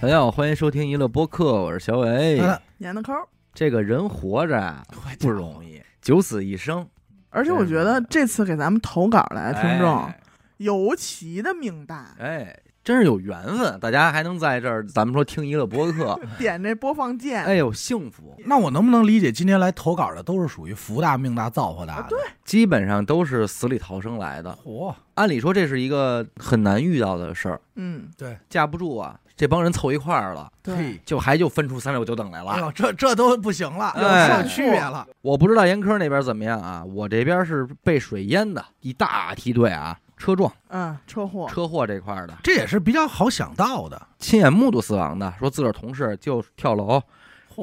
[0.00, 2.40] 大家好，欢迎收听娱乐播客，我是小伟。
[2.76, 3.26] 年的抠儿。
[3.52, 4.84] 这个人活着啊
[5.18, 6.86] 不容易，九死一生。
[7.30, 10.20] 而且我觉得这次给咱们投稿来的听众哎
[10.58, 18.36] 尤其的命大，哎，真是有缘分，大家还能在这儿，咱们说听娱乐播客， 点这播放键，哎呦，幸福。
[18.46, 22.08] 那我能不能理解，今天来投稿的都是属于福大命大造化大的？
[22.10, 24.56] 对，基本上都是死里逃生来的。
[24.64, 32.50] 嚯，按理说这是一个很难遇到的事儿，嗯，对，架不住啊，这帮人凑一块儿了，对嘿，就还就分出三六九等来了。
[32.50, 35.06] 哎呦，这这都不行了，哎有区别了。
[35.22, 44.08] 我不知道严科那边怎么样啊，我这边是被水淹的，一大梯队啊，车撞、嗯，车祸，车祸这块儿的，这也是比较好想到的。
[44.18, 47.00] 亲眼目睹死亡的，说自个儿同事就跳楼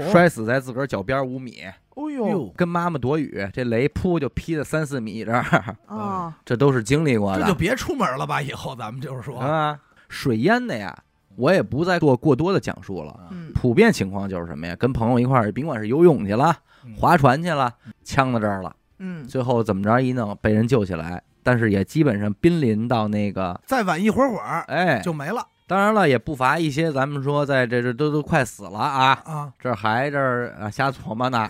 [0.10, 1.64] 摔死在自个儿脚边五米，
[1.96, 8.42] 哦呦哟，跟妈妈躲雨，这雷扑就劈了三四米这儿， 啊，这都是经历过的这就别出门了吧？
[8.42, 9.78] 以后咱们就是说，啊。
[10.08, 10.96] 水淹的呀，
[11.38, 13.28] 我也不再做过多的讲述了。
[13.32, 14.76] 嗯，普遍情况就是什么呀？
[14.78, 16.56] 跟朋友一块儿，甭管是游泳去了、
[16.86, 16.94] 嗯。
[16.96, 25.46] 划船去了，呛到这儿了，嗯，最后怎么着一弄被人救起来，但是也基本上濒临到那个，再晚一会儿会儿哎，就没了。
[25.68, 29.52] 当然了，也不乏一些咱们说在这这都都快死了啊，啊。
[29.60, 31.50] 这儿还这儿啊瞎琢磨呢。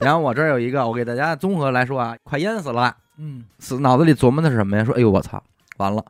[0.00, 4.84] 然后我这儿有一个，我给大家综合来说啊，快淹死了，嗯，死脑子里琢磨的是什么呀？
[4.84, 5.40] 说哎呦我操，
[5.76, 6.04] 完了，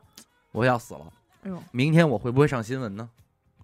[0.51, 1.01] 我要死了，
[1.47, 3.07] 哎呦，明天我会不会上新闻呢？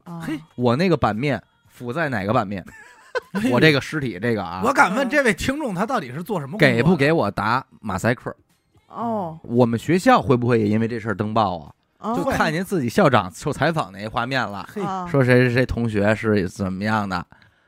[0.06, 2.66] 啊，嘿我那个版面附在哪个版面？
[3.52, 6.58] 我这个尸体这个啊，我敢问这位听众，他到底是做什么？
[6.58, 8.34] 给不给我打马赛克？
[8.88, 11.74] 哦，我们学校会不会也因为这事儿登报啊？
[11.98, 14.68] 啊就看见自己校长受采访那一画面了，
[15.10, 17.26] 说谁谁谁同学是怎么样的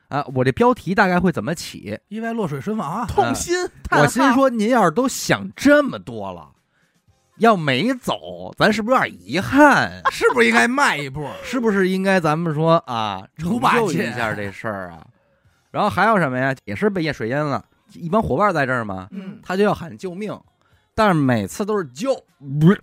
[0.07, 0.25] 啊？
[0.33, 1.99] 我这标题大概会怎么起？
[2.07, 3.05] 意外落水身亡啊！
[3.05, 6.49] 痛心，叹我心，说，您要是都想这么多了，
[7.37, 10.01] 要没走，咱是不是有点遗憾？
[10.11, 11.27] 是不是应该迈一步？
[11.43, 15.05] 是不是应该咱们说啊，如成就一下这事儿啊？
[15.71, 16.55] 然后还有什么呀？
[16.63, 17.63] 也是被淹水淹了，
[17.93, 20.39] 一帮伙伴在这儿嘛，嗯，他就要喊救命，
[20.93, 22.15] 但是每次都是救，
[22.59, 22.81] 不是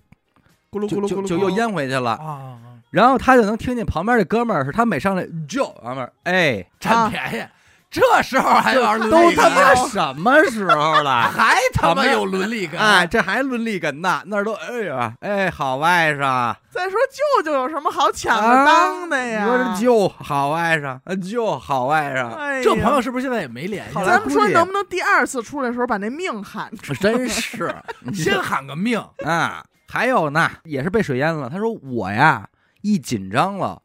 [0.70, 2.12] 咕噜咕噜咕噜，就就又淹回去了。
[2.12, 2.58] 啊啊，
[2.90, 7.44] 然后他就能听见旁边这哥们儿是他每上来救，旁边哎，占便宜，
[7.92, 11.28] 这时候还有点伦都他妈什么时候了？
[11.30, 14.22] 还他妈有伦理感，哎，这还伦理感呢？
[14.24, 19.44] 那儿都哎呀，哎，好外甥，再说舅舅有什么好抢着当的呀？
[19.44, 24.06] 啊你说这舅好外甥，啊舅好外甥，哎这朋友是不是现在也没联系了？
[24.06, 26.98] 咱们说能不能第二次出来的时候把那命喊出来？
[26.98, 27.74] 真是
[28.14, 29.62] 先喊个命，啊！
[29.86, 31.50] 还有呢，也是被水淹了。
[31.50, 32.48] 他说我呀，
[32.80, 33.82] 一紧张了，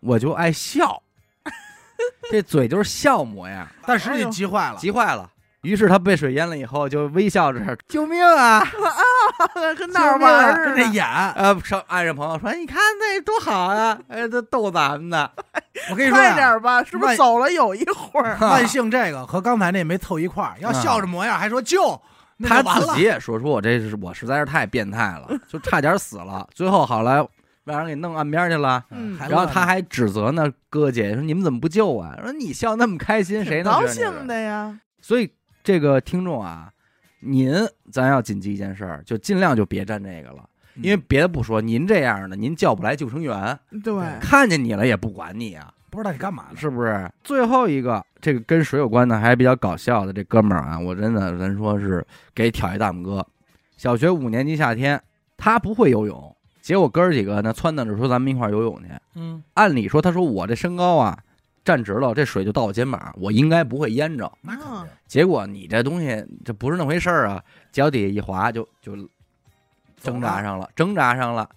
[0.00, 1.02] 我就爱笑，
[2.30, 4.76] 这嘴就是笑模样，但实际急坏了。
[4.78, 5.30] 急坏了。
[5.62, 7.58] 于是他被水淹了以后，就微笑着
[7.88, 8.58] 救命啊！
[8.58, 10.74] 啊跟那儿玩儿似的。
[10.76, 13.98] 跟这演，呃，上岸上朋友说：“你看那多好啊！
[14.08, 15.28] 哎，这逗咱们呢。
[15.90, 18.36] 我跟你 说快点吧，是不是走了有一会儿？
[18.38, 22.00] 万幸这个和刚才那没凑一块儿，要笑着模样还说救，
[22.44, 23.00] 他自己。
[23.00, 26.46] 也说：“说我这是我实在是太变态了，就差点死了。
[26.54, 27.26] 最后好来
[27.66, 28.84] 让人给弄岸边去了。
[28.90, 34.80] 嗯然后他还指责呢哥姐说：“你们怎么不救啊？”说：“你笑那么开心，谁能高兴的呀？
[35.02, 35.30] 所以
[35.62, 36.70] 这个听众啊，
[37.20, 37.54] 您
[37.90, 46.56] 咱要谨记一件事儿，就尽量就别沾这个了，嗯因为别的不说，您这样的您叫不来救生员，对，看见你了也不管你啊，不知道你干嘛呢？
[46.56, 47.10] 是不是？
[47.24, 53.26] 最后一个这个跟水有关的，还比较搞笑的这哥们儿啊，我真的咱说是给挑一大拇哥。
[53.76, 55.02] 小学五年级夏天，
[55.36, 56.35] 他不会游泳，
[56.66, 58.88] 结果哥儿几个呢撺掇着说咱们一块儿游泳去。
[59.14, 61.16] 嗯，按理说，他说我这身高啊，
[61.64, 64.28] 站直了，这水就到我肩膀，我应该不会淹着。
[64.40, 64.88] 那肯定。
[65.06, 67.40] 结果你这东西这不是那回事儿啊，
[67.70, 68.96] 脚底下一滑就就
[70.02, 71.48] 挣扎上了，挣扎上了。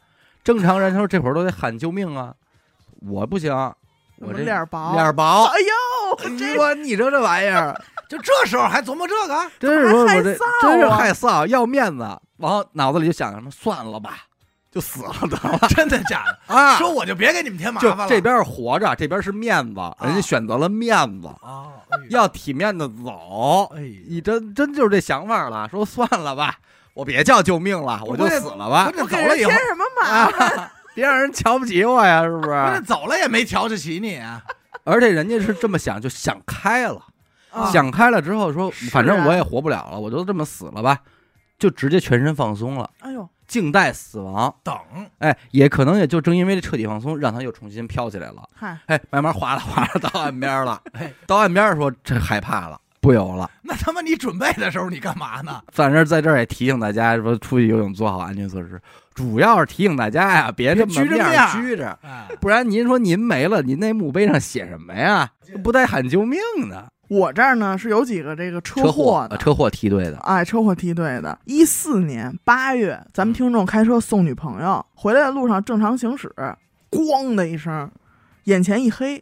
[0.43, 2.35] 正常人他说这会儿都得喊救命啊，
[2.99, 3.51] 我不行，
[4.17, 5.45] 我这脸儿薄，脸儿薄。
[5.45, 7.75] 哎呦，你这说你这这玩意儿，
[8.07, 12.03] 就这时候还琢磨这个，真是我这还害臊啊真是害臊，要面子。
[12.37, 14.11] 然后脑子里就想什么，算了吧，
[14.71, 16.39] 就死了得了 真的假的？
[16.53, 16.77] 啊。
[16.77, 18.07] 说我就别给你们添麻就烦了。
[18.07, 23.71] 这边是活着，这边是面子，人家选择了面子，啊，哎呦要体面的走。
[23.75, 26.55] 哎，你真真就是这想法了，说算了吧，
[26.93, 30.49] 我别叫救命了，我就死了吧关，键我给人走了以后添，什么麻烦？
[30.57, 32.81] 啊， 别让人瞧不起我呀，是不是？
[32.81, 34.21] 走了也没瞧得起你。
[34.85, 37.01] 而且人家是这么想，就想开了，
[37.51, 40.97] 啊想开了之后说，反正我也活不了了，我就这么死了吧，
[41.59, 44.55] 就直接全身放松了，哎呦，静待死亡。
[44.63, 44.73] 等，
[45.17, 48.47] 哎，也可能也就正因为这彻底放松，让他又重新飘起来了。
[48.55, 50.81] 嗨，哎，慢慢滑了滑了到岸边了。
[50.93, 53.49] 哎，到岸边说这害怕了，不游了。
[53.63, 55.61] 那他妈你准备的时候你干嘛呢？
[55.73, 58.79] 反正在这儿也提醒大家说，出去游泳做好安全措施，
[59.13, 65.29] 主要是提醒大家呀，别这么别拘着面拘着，哎，不然您说您没了，您那墓碑上写什么呀？
[65.63, 66.91] 不带喊救命的。
[67.09, 71.37] 我这儿呢是有几个这个车车祸的，呃车祸梯队的，哎，车祸梯队的。
[71.45, 76.31] 一四年八月，咱们听众开车送女朋友回来的路上正常行驶，
[76.91, 77.89] 咣的一声，
[78.43, 79.21] 眼前一黑。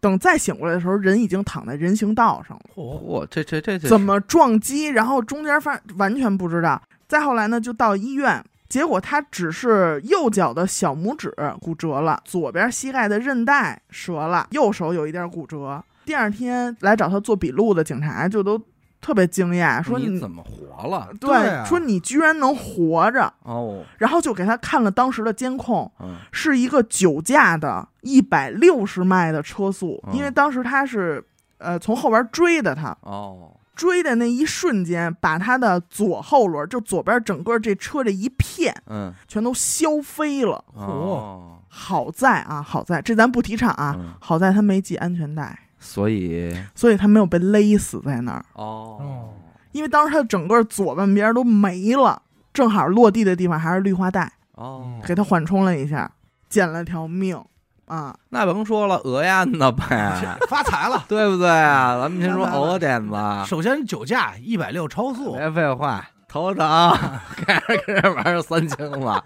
[0.00, 2.64] 等再醒过来的时候，人已经躺在人行道上了。
[2.74, 4.86] 嚯，这这这怎么撞击？
[4.86, 6.80] 然后中间发完全不知道。
[7.06, 15.82] 再后来呢，就到医院，结果他只是右脚的小拇指骨折了，左边膝盖的韧带折了，右手有一点骨折。
[16.04, 18.60] 第二天来找他做笔录的警察就都
[19.00, 21.08] 特别惊讶，说你怎么活了？
[21.20, 21.64] 对，对啊。
[21.64, 26.16] 说你居然能活着，哦，然后就给他看了当时的监控，嗯。
[26.32, 30.16] 是一个酒驾的一百六十迈的车速，嗯。
[30.16, 31.22] 因为当时他是
[31.58, 39.12] 呃从后边追的他，哦，追的那一瞬间，把他的左后轮，就左边整个这车这一片嗯。
[39.28, 40.64] 全都削飞了。
[40.72, 44.14] 哦，好在啊，好在这咱不提倡啊，嗯。
[44.18, 48.44] 好在他没系安全带，所以所以他没有被勒死在那儿。
[48.54, 49.28] 哦，
[49.72, 52.22] 因为当时他整个左半边都没了，
[52.54, 56.10] 正好落地的地方还是绿化带，哦，给他缓冲了一下，
[56.48, 57.38] 捡了条命
[57.84, 58.16] 啊。
[58.30, 61.04] 那甭说了，讹烟的呗， 发财了。
[61.06, 62.00] 对不对啊？
[62.00, 63.14] 咱们先说讹点子，
[63.46, 66.66] 首先酒驾一百六超速，别废话，头疼，
[67.46, 69.22] 开始跟这玩意儿三清了，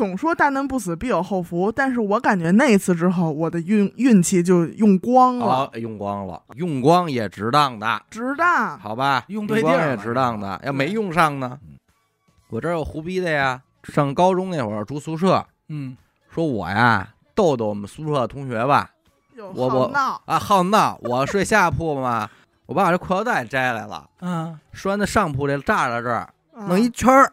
[0.00, 8.78] 总说大难不死必有后福，但是我感觉那一次之后，我的运运气就用光了，哦，用光了，用光也值当的，值当。
[8.78, 9.22] 好吧？
[9.28, 11.76] 用对地儿也值当的，要没用上呢嗯，
[12.48, 13.60] 我这儿有胡逼的呀。
[13.84, 15.94] 上高中那会儿住宿舍，嗯，
[16.30, 18.90] 说我呀逗逗我们宿舍的同学吧，
[19.52, 19.92] 我我，
[20.24, 22.26] 啊好闹，我睡下铺嘛，
[22.64, 27.30] 我把我这裤腰带摘来了，嗯，拴在上铺这栅栏这儿，嗯弄一圈儿，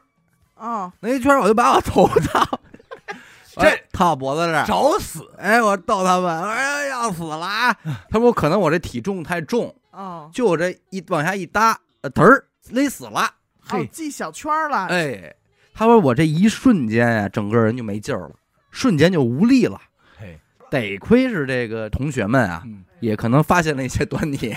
[0.59, 2.59] 哦，那一圈儿，我就把我头套，
[3.55, 5.29] 这哎套脖子这儿，找死！
[5.37, 7.75] 哎，我逗他们，哎，要死了啊！
[8.09, 13.29] 他说可能我这体重太重，哦，就我这一往下一搭，呃，嘚儿勒死了。
[13.69, 15.33] 哦，系小圈儿了，哎，
[15.73, 18.31] 他说我这一瞬间呀、整个人就没劲儿了，
[18.71, 19.79] 瞬间就无力了。
[20.17, 20.39] 嘿，
[20.71, 24.55] 得亏是这个同学们啊，嗯，也可能发现了一些 端倪，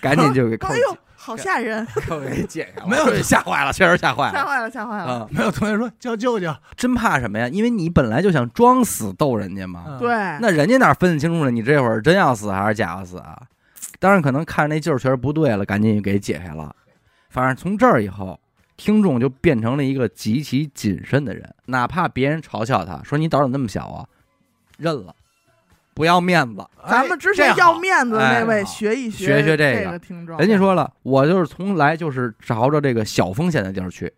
[0.00, 2.86] 赶紧就给扣哎呦，好吓人，我给解开了。
[2.88, 5.04] 没有吓坏了，确实吓坏了吓坏了，吓坏了。
[5.12, 5.28] 啊！
[5.28, 7.48] 没有同学说叫舅舅，真怕什么呀？
[7.48, 10.08] 因为你本来就想装死逗人家嘛，嗯对，
[10.40, 11.50] 那人家哪分得清楚呢？
[11.50, 13.42] 你这会儿真要死还是假要死啊？
[13.98, 16.72] 当然，可能看着那劲儿确实不对了，赶紧给解开了。
[17.28, 18.38] 反正从这儿以后，
[18.76, 24.06] 听众就变成了一个极其谨慎的人，哪怕别人嘲笑他说你胆儿怎么那么小啊，
[24.78, 25.12] 认了，
[25.96, 26.62] 不要面子。
[26.86, 29.98] 咱们之前要面子的那哎位学一学学学这个。
[29.98, 34.12] 听众，人家说了，我就是从来就是朝着这个小风险的地儿去，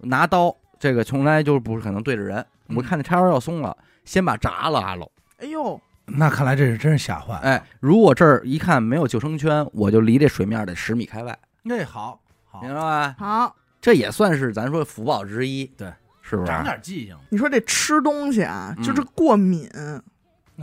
[0.00, 2.44] 拿刀这个从来就是不可能对着人。
[2.66, 2.76] 嗯。
[2.76, 5.08] 我看那叉腰要松了，先把闸拉喽。
[5.38, 7.36] 哎呦，那看来这是真是吓坏。
[7.36, 12.20] 哎，如果这儿一看没有救生圈，我就离这水面得十米开外，那好，
[12.50, 12.60] 好。
[12.62, 13.14] 明白吧？
[13.16, 15.86] 好，这也算是咱说福报之一，对，
[16.20, 16.50] 是不是？
[16.50, 18.82] 长点记性，你说这吃东西啊，嗯。
[18.82, 19.68] 就是过敏。
[19.68, 20.02] 啊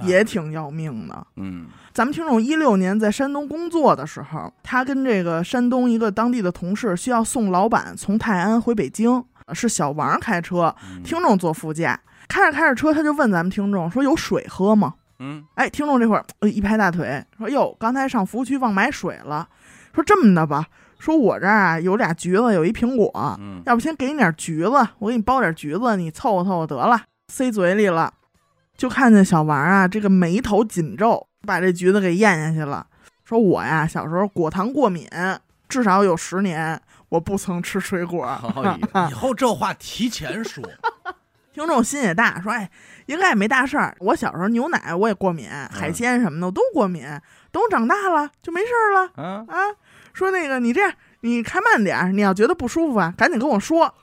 [0.04, 1.28] 也挺要命的。
[1.36, 12.00] 嗯咱们听众一六年在山东工作的时候，他跟这个山东一个当地的同事需要送老板从泰安回北京，是小王开车，嗯听众坐副驾。
[12.28, 19.50] 开着开着车，他就问咱们听众说：“有水喝吗嗯？”哎，听众这会儿、呃一拍大腿说：“哟，刚才上服务区忘买水了。”
[19.96, 20.68] 说这么的吧，
[21.00, 27.02] 说我这儿啊有俩橘子，有一苹果，嗯要不先给你点橘子，我给你包点橘子，你凑合凑合得了，
[27.34, 28.14] 塞嘴里了。
[28.80, 32.88] 就看见小王啊，这个眉头紧皱，把这橘子给咽下去了。
[33.26, 35.06] 说我呀，小时候果糖过敏，
[35.68, 38.26] 至少有十年，我不曾吃水果。
[39.12, 40.64] 以后这话提前说，
[41.52, 42.72] 听众心也大，说哎，
[43.08, 43.94] 应该也没大事儿。
[44.00, 47.04] 我小时候牛奶我也过敏，海鲜什么的我都过敏，
[47.52, 49.12] 等我长大了就没事儿了。
[49.22, 49.58] 啊，啊，
[50.14, 53.94] 说那个你这样，你开慢点儿，你要觉得不舒服啊，赶紧跟我说。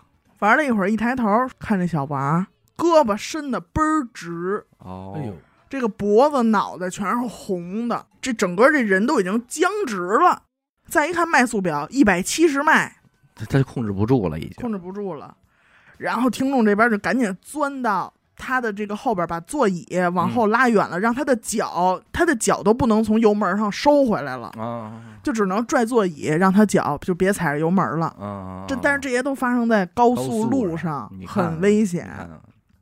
[0.40, 1.24] 玩了一会儿，一抬头
[1.58, 5.32] 看这小王，胳膊伸的倍儿直，哦，哎呦，
[5.68, 10.42] 这个脖子、脑袋全是红的，这整个这人都已经僵直了。
[10.88, 12.96] 再一看脉速表，一百七十迈，
[13.34, 14.54] 他他就控制不住了，已经。
[14.60, 15.36] 控制不住了。
[15.98, 25.02] 然后听众这边就赶紧钻到他的这个后边，把座椅往后拉远了，让他的脚，他的脚都不能从油门上收回来了，啊。
[25.24, 28.06] 就只能拽座椅，让他脚就别踩着油门了。
[28.20, 32.08] 啊，这但是这些都发生在高高速路上，很危险。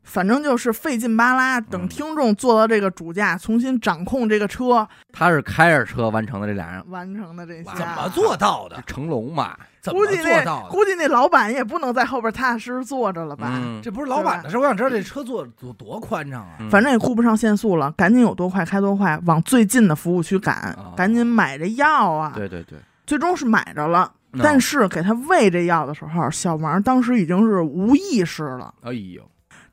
[0.05, 7.65] 看反正就是费劲巴拉，等嗯听众坐到这个主驾，重新掌控这个车，他是开着车完成的这俩人，完成的这些。
[7.75, 8.81] 怎么做到的？
[8.87, 10.69] 成龙嘛，怎么估计那做到的？
[10.69, 13.51] 估计那老板也不能在后边踏踏实实坐着了吧？
[13.55, 16.57] 嗯，这不是老板的事，我想知道这车坐多多宽敞啊！
[16.61, 22.33] 嗯反正也顾不上限速了，赶紧有多快开多快，往最近的服务区赶，哦赶紧买这药啊！
[22.37, 28.75] 对对对，最终是买着了，嗯但是给他喂这药的时候，小王当时已经是无意识了。
[28.83, 29.23] 哎呦，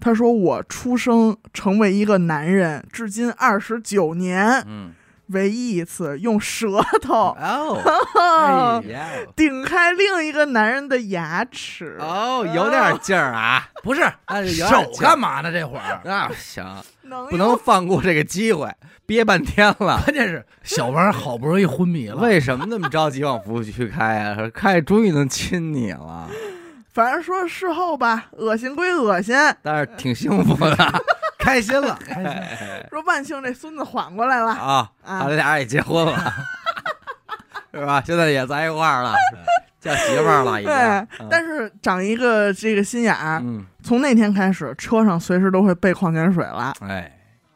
[0.02, 4.92] 他说：“我出生成为一个男人，至今二十九年，嗯，
[5.28, 8.84] 唯一一次用舌头哦，
[9.36, 11.98] 顶开另一个男人的牙齿。
[12.00, 14.02] 哦，有点劲儿啊， 不是
[14.68, 15.52] 手干嘛呢？
[15.52, 16.66] 这会儿，那行，
[17.30, 18.70] 不能放过这个机会，
[19.06, 20.02] 憋半天了。
[20.04, 24.36] 关键是小王好不容易昏迷了，为什么那么着急往服务区开啊？
[24.36, 26.28] 说开终于能亲你了，
[26.94, 30.76] 反正说事后吧，恶心归恶心，但是挺幸福的
[31.40, 32.88] 开心了， 开心了。
[32.90, 34.52] 说万幸这孙子缓过来了。
[34.52, 34.92] 啊！
[35.04, 36.34] 啊他俩也结婚了，
[37.74, 38.02] 是吧？
[38.06, 39.14] 现在也在一块儿了，
[39.80, 40.74] 叫媳妇儿了，已经。
[40.74, 40.78] 对
[41.20, 43.16] 嗯，但是长一个这个心眼
[43.82, 46.74] 从那天开始，车上随时都会备矿泉水了。
[46.82, 47.12] 哎，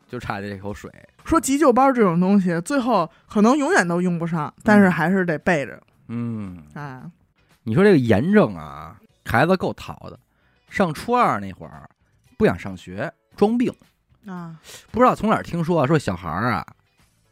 [0.10, 0.90] 就差这口水。
[1.26, 5.78] 说急救包这种东西，最后可能永远都用不上，但是还是得备着
[6.08, 7.04] 嗯，啊。
[7.64, 10.20] 你说这个炎症啊，孩子够淘的。
[10.70, 11.90] 上初二那会儿，
[12.38, 13.74] 不想上学，装病。
[14.26, 14.60] 啊，
[14.92, 16.66] 不知道从哪儿听说啊，说小孩儿啊，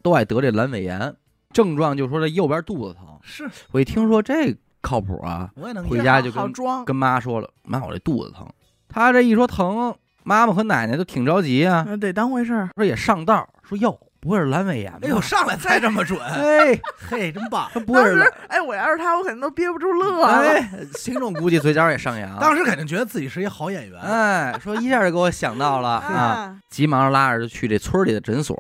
[0.02, 1.16] 都爱得这阑尾炎，
[1.52, 3.20] 症状就说这右边肚子疼。
[3.24, 8.48] 是我一听说这靠谱啊，我也能回家就跟装，跟妈说了，妈，我这肚子疼。
[8.88, 12.70] 他这一说疼，妈妈和奶奶都挺着急啊，呃得当回事儿。
[12.76, 15.00] 说也上道，说哟，不会是阑尾炎吧？
[15.02, 17.70] 哎呦，上来猜这么准，哎，嘿，真棒！
[17.74, 20.28] 他不会是当时，哎，我要是他，我肯定都憋不住乐了。
[20.28, 22.36] 哎，听众估计嘴角也上扬。
[22.40, 28.58] 当时肯定觉得自己是一好演员，哎，说一下就给我想到了啊，啊，急忙拉着就去这村里的诊所，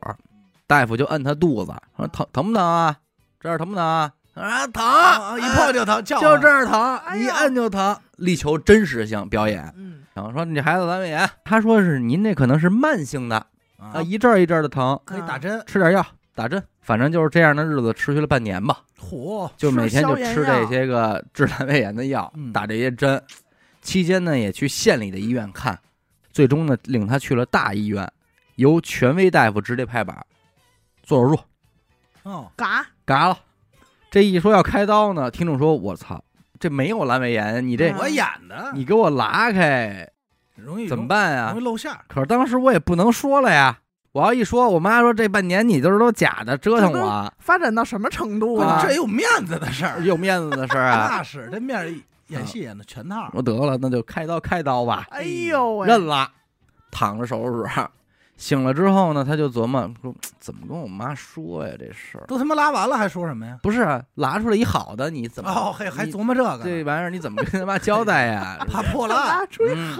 [0.67, 2.97] 大夫就摁他肚子，说疼疼不疼啊？
[3.39, 4.11] 这儿疼不疼啊？
[4.33, 9.73] 啊，疼，啊，一碰就疼，叫就这儿疼，一哎呦摁就疼，力求真实性表演。
[9.77, 13.45] 嗯，然后说你这孩子阑尾炎，他说是您这可能是慢性的
[13.83, 23.21] 啊，啊，一阵儿一阵儿的疼，可以打针，吃点药打针，反正就是这样的日子持续了半年吧，嚯，就每天就吃这些个治阑尾炎的药，嗯打这些针。
[23.81, 25.77] 期间呢，也去县里的医院看，
[26.31, 28.09] 最终呢，领他去了大医院，
[28.55, 30.25] 由权威大夫直接拍板
[31.03, 31.39] 做手术，
[32.23, 33.37] 哦，嘎，嘎了。
[34.09, 36.23] 这一说要开刀呢，听众说：“我操，
[36.59, 40.07] 这没有阑尾炎，你这、嗯我演的，你给我拉开
[40.55, 43.79] 容易怎么办呀容易？”露馅儿，可是当时我也不能说了呀，
[44.11, 48.85] 我要一说，我妈说这半年你都是都假的，折腾我，发展到什么程度啊啊？
[48.85, 51.07] 这有面子的事儿，有面子的事儿啊。
[51.17, 51.91] 那是这面儿
[52.27, 56.29] 演戏演的全套，我得了，那就开刀开刀吧，哎呦喂，认了，
[56.91, 57.71] 躺着手术室。
[58.35, 61.73] 醒了之后呢，他就琢磨说，怎么跟我妈说呀？
[61.79, 63.59] 这事儿都他妈拉完了还说什么呀？
[63.63, 68.57] 不是啊拉出来一好的，你怎么哦，还还琢磨这个，这玩意儿你怎么跟他妈交代呀？
[68.69, 69.97] 怕破烂，拉出一嗯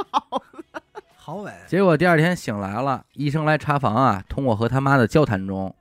[1.16, 5.74] 好伟， 结果第二天醒来了，医生来查房啊，通过和他妈的交谈中，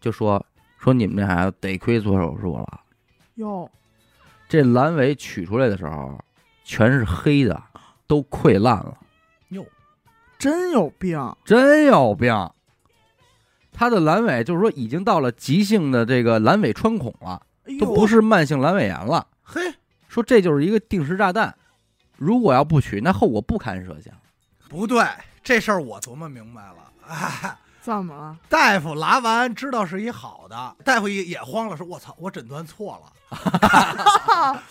[0.00, 0.44] 就说
[0.78, 2.80] 说你们这孩子得亏做手术了，
[3.34, 3.70] 哟，
[4.48, 6.18] 这阑尾取出来的时候
[6.64, 7.62] 全是黑的，
[8.06, 8.98] 都溃烂了，哟，
[10.38, 12.32] 真有病，真有病。
[13.72, 19.26] 他的阑尾就是说已经到了急性的这个阑尾穿孔了，哎，都不是慢性阑尾炎了。
[19.42, 19.60] 嘿，
[20.08, 21.54] 说这就是一个定时炸弹，
[22.16, 24.14] 如果要不取，那后果不堪设想。
[24.68, 25.04] 不对，
[25.42, 27.56] 这事儿我琢磨明白了，哎。
[27.80, 28.36] 怎么了？
[28.50, 34.60] 大夫拉完知道是一好的，大夫也也慌了，说：“我操，我诊断错了，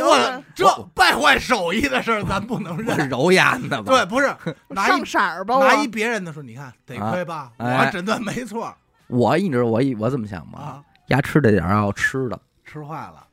[0.00, 3.08] 说我这败坏手艺的事儿咱不能认。
[3.08, 3.92] 揉眼的”吧？
[3.94, 4.34] 对，不是
[4.68, 8.74] 拿上一色儿吧，拿一别人的说，你看得亏吧，哎我诊断没错
[9.08, 10.58] 我你知道我一我怎么想吗？
[10.58, 13.26] 啊，牙吃这点儿要吃的，吃坏了，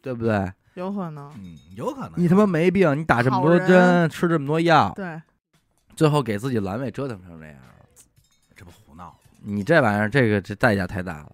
[0.00, 0.50] 对不对？
[0.74, 2.12] 有可能，嗯，有可能。
[2.16, 5.20] 你他妈没病，你打这么多针，吃这么多药，对，
[5.94, 7.56] 最后给自己阑尾折腾成这样，
[8.56, 9.14] 这不胡闹？
[9.42, 11.32] 你这玩意儿，这个这代价太大了。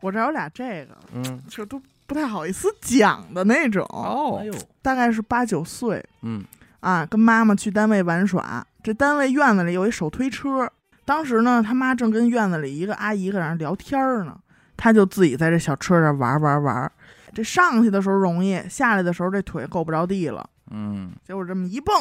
[0.00, 4.38] 我这有俩这个，嗯，这都不太好意思讲的那种，哦。
[4.40, 6.04] 哎，呦，大概是八九岁。
[6.22, 6.42] 嗯。
[6.80, 10.70] 啊，跟妈妈去单位玩耍，这单位院子里有一手推车，
[11.04, 14.38] 当时呢，他妈正跟院子里一个阿姨搁那聊天儿呢，
[14.76, 16.92] 他就自己在这小车上玩玩玩，
[17.34, 22.00] 这上去的时候容易，下来的时候这腿够不着地了，嗯，结果这么一蹦，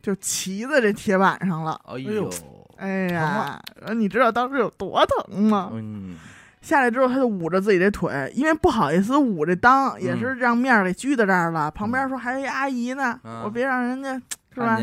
[0.00, 1.78] 就骑在这铁板上了。
[1.84, 2.12] 哎呦。
[2.12, 2.30] 呦，
[2.78, 3.62] 哎呀，
[3.94, 5.70] 你知道当时有多疼吗？
[5.74, 6.16] 嗯，
[6.62, 11.70] 下来之后，他就捂着自己的腿，因为不好意思捂着裆，也是让面儿给拘在这儿了。
[11.70, 14.14] 旁边说还有一阿姨呢，嗯我别让人家
[14.54, 14.78] 是吧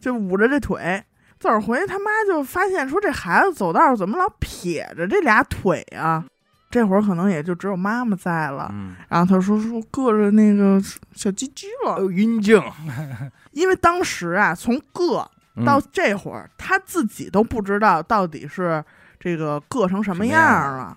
[0.00, 1.04] 就捂着这腿，
[1.38, 6.24] 走着回去，他妈就发现说这孩子走道儿怎么老撇着这俩腿啊？
[6.70, 8.68] 这会儿可能也就只有妈妈在了。
[8.72, 10.80] 嗯，然后他说说硌着那个
[11.14, 12.62] 小鸡鸡了，有阴茎
[13.52, 18.84] 因为当时啊，从硌嗯到这会儿，他自己都不知道到底是
[19.18, 20.96] 这个硌成什么样了。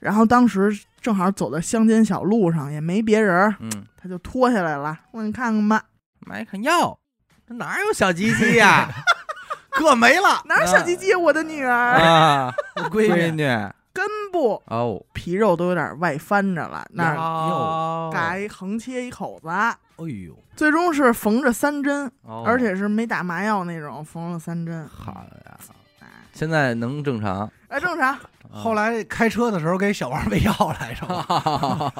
[0.00, 5.82] 然后当时正好走在乡间小路上，也没别人儿，嗯，他就脱下来了，我你看看吧，
[6.26, 6.98] 买一看哟，
[7.46, 8.88] 这哪有小鸡鸡呀？
[9.78, 11.14] 硌没了，哪有小鸡鸡？
[11.14, 24.88] 我的女儿啊， 我闺闺女女根部哦，皮肉都有点外翻着了，那儿哟嘎一横切一口子，哎呦，最终是缝着三针，哦而且是没打麻药那种，缝了三针。
[24.88, 25.58] 好呀，
[26.00, 27.50] 哎，现在能正常。
[27.68, 28.16] 哎，正常。
[28.50, 31.92] 后来开车的时候给小王喂药来着吗，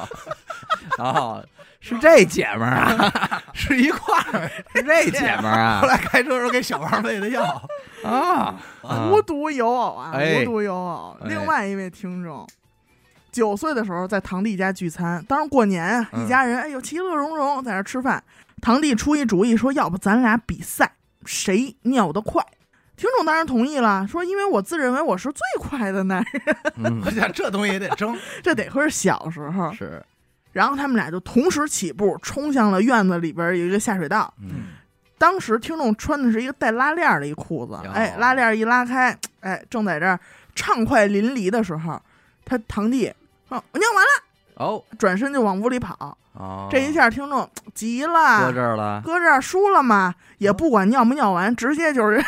[0.99, 1.45] 哦，
[1.81, 4.51] 是这姐们儿啊， 是一块儿。
[4.75, 5.81] 是这姐们儿啊。
[5.83, 7.43] 后来开车的时候给小王喂的药，
[8.03, 10.41] 啊啊无独有偶啊，哎。
[10.41, 11.17] 无独有偶。
[11.21, 11.29] 哎。
[11.29, 12.47] 另外一位听众，
[13.31, 16.25] 九岁的时候在堂弟家聚餐，当时过年啊，嗯。
[16.25, 18.23] 一家人哎呦其乐融融在那儿吃饭。
[18.61, 20.93] 堂弟出一主意说，要不咱俩比赛，
[21.25, 22.45] 谁尿得快？
[22.99, 28.19] 听众当然同意了，说因为我自认为我是最快的男人，嗯 我想这东西也得争。
[28.43, 29.73] 这得亏是小时候。
[29.73, 30.05] 是，
[30.53, 34.35] 然后他们俩就同时起步，冲向了院子里边有一个下水道。
[34.43, 34.75] 嗯，
[35.17, 40.19] 当时听众穿的是一个带拉链儿的一裤子，哎，拉链儿一拉开，哎，正在这儿
[40.57, 42.03] 畅快淋漓的时候，
[42.45, 43.13] 他堂弟
[43.49, 44.65] 说：“我尿完了。
[44.67, 46.19] 哦”转身就往屋里跑。
[46.33, 52.25] 哦，这一下听众急了搁，这儿了，搁这儿输了嘛，也不管尿没尿完，直接就是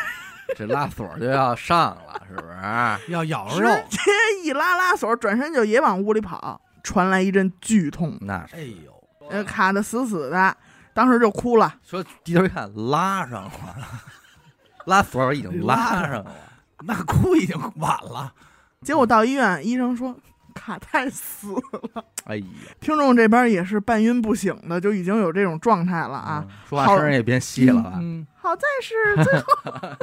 [0.57, 3.13] 这拉锁就要上了，是不是？
[3.13, 3.99] 要咬直肉，接
[4.45, 10.57] 一拉拉锁，转身就也往屋里跑，传来一阵剧痛，那是哎呦，呃，卡的死死的，
[10.93, 11.75] 当时就哭了。
[11.83, 13.51] 说低头一看，拉上了，
[14.87, 16.33] 拉锁已经拉上了。
[16.83, 18.33] 那哭已经晚了。
[18.83, 20.17] 结果到医院，医生说
[20.55, 22.05] 卡太死了。
[22.25, 22.45] 哎呀，
[22.81, 26.45] 听众这边也是半晕不醒的，就已经有这种状态了啊。
[26.47, 27.95] 嗯，说话声儿也变细了吧？
[27.97, 29.97] 嗯， 好在是最后，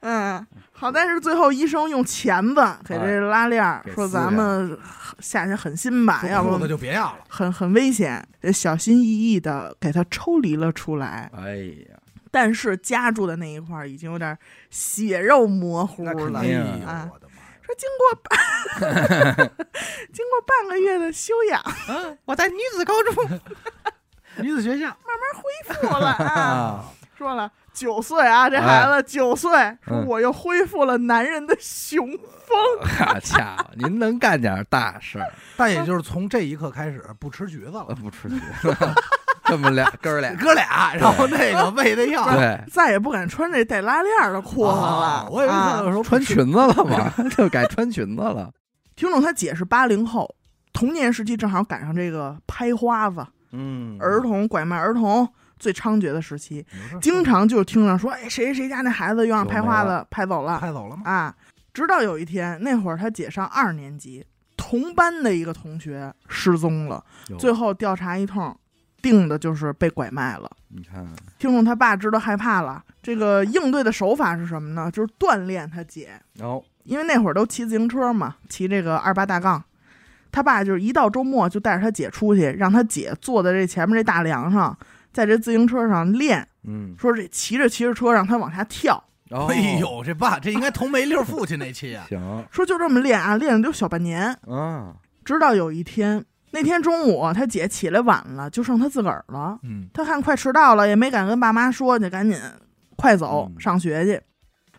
[0.00, 4.76] 嗯，好在是最后医生用钳子给这拉链儿，说咱们
[5.18, 7.18] 下下狠心吧，要不就别要了。
[7.28, 11.30] 很很危险，得小心翼翼的给它抽离了出来。
[11.34, 11.56] 哎
[11.90, 11.98] 呀，
[12.30, 14.36] 但是夹住的那一块儿已经有点
[14.70, 17.10] 血肉模糊了呀！
[17.68, 19.52] 说经过半
[20.10, 23.40] 经过半个月的修养，嗯，我在女子高中。
[24.40, 24.86] 女子学校。
[24.86, 25.42] 慢慢恢
[25.74, 26.24] 复了 啊。
[26.24, 26.84] 啊，
[27.16, 29.50] 说了九岁啊，这孩子九岁，
[29.86, 32.08] 说嗯我又恢复了男人的雄
[32.46, 32.58] 风。
[32.96, 38.74] 好家伙，您能干点大事儿，但也就是从这一刻开始不吃橘子了，呃不吃橘子，
[39.48, 44.76] 这么俩哥俩，哥俩，然后那个喂的药，对，再也不敢穿这带拉链儿的裤子了。
[44.76, 47.12] 啊我以为啊他说穿裙子了吗？
[47.36, 48.50] 就改穿裙子了。
[48.96, 50.34] 听众他姐是八零后，
[50.72, 56.66] 童年时期正好赶上这个拍花子、嗯，儿童拐卖儿童最猖獗的时期，
[57.00, 61.02] 经常就听着说，哎，谁谁家那孩子又让拍花子拍走了拍走了吗？
[61.04, 61.34] 啊。
[61.74, 67.04] 直到有一天，那会儿他姐上二年级，同班的一个同学失踪了，
[67.38, 68.56] 最后调查一通，
[69.02, 70.50] 定的就是被拐卖了。
[70.68, 71.06] 你看，
[71.38, 74.90] 听众他爸知道害怕了，这个应对的手法是什么呢？
[74.90, 79.62] 就是锻炼他姐，然后因为那会儿都骑自行车嘛，骑这个二八大杠。
[80.30, 84.76] 他爸就是一到周末就带着他姐出去，让他姐坐在这前面这大梁上，
[85.10, 89.46] 在这自行车上练，嗯，说这骑着骑着车让他往下跳，哦。
[89.46, 92.44] 哎，呦，这爸这应该同梅六父亲那期啊， 行。
[92.50, 94.36] 说就这么练啊，练了得有小半年。
[94.46, 99.58] 啊，直到有一天，那天中午他姐起来晚了，就剩他自个儿了。
[99.62, 102.38] 嗯，他看快迟到了，也没敢跟爸妈说，就赶紧
[102.96, 104.20] 快走嗯上学去。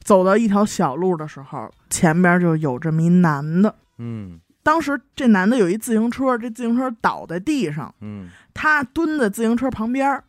[0.03, 3.75] 走到一条小路的时候，前边就有这么一男的。
[3.97, 10.23] 嗯当时这男的有一自行车，这自行车倒在地上，嗯，他蹲在自行车旁边儿。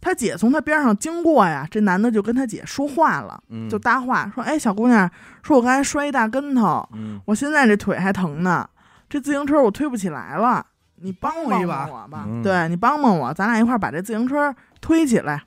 [0.00, 5.10] 他姐从他边上经过呀，这男的就跟他姐说话了，嗯，就搭话说：“哎，小姑娘，
[5.42, 8.68] 说我刚才摔一大跟头，嗯我现在这腿还疼呢，
[9.08, 10.66] 这自行车我推不起来了，
[10.96, 15.44] 你帮我一把我吧，嗯对你帮帮我，咱俩一块儿把这自行车推起来。”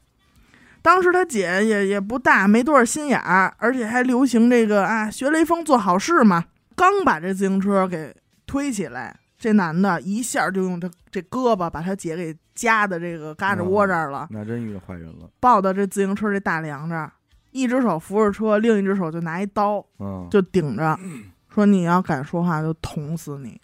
[0.84, 6.46] 当时他姐也也不大，没多少心眼儿，而且还流行这个啊，学雷锋做好事嘛。
[6.76, 8.12] 刚把这自行车给
[8.48, 17.12] 推起来，这男的一下就用他这胳膊把他姐给夹的这个胳肢窝这儿了，那真遇到坏人了，抱到这自行车这大梁这儿，
[17.52, 20.98] 一只手扶着车，另一只手就拿一刀嗯，就顶着，
[21.54, 23.60] 说你要敢说话就捅死你。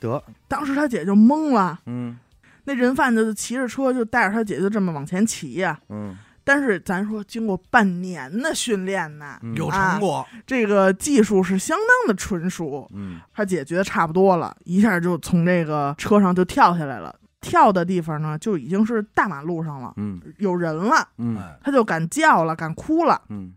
[0.00, 2.18] 得，当时他姐就懵了，嗯。
[2.64, 6.16] 那人贩子就骑着车就带着他姐就这么往前骑呀、嗯。
[6.44, 9.54] 但是咱说经过半年的训练呢，嗯。
[9.54, 12.88] 有成果，这个技术是相当的纯熟。
[12.92, 13.20] 嗯。
[13.32, 17.14] 他姐觉得差不多了，一下就从这个车上就跳下来了。
[17.40, 20.20] 跳的地方呢，就已经是大马路上了，嗯。
[20.38, 21.36] 有人了，嗯。
[21.38, 21.58] 哎。
[21.62, 23.20] 他就敢叫了，敢哭了。
[23.30, 23.52] 嗯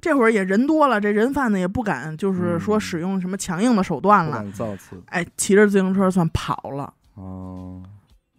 [0.00, 4.44] 这会儿也人多了，这人贩子也不敢，就是说嗯使用什么强硬的手段了。
[4.52, 6.92] 造次哎，骑着自行车算跑了。
[7.14, 7.82] 哦。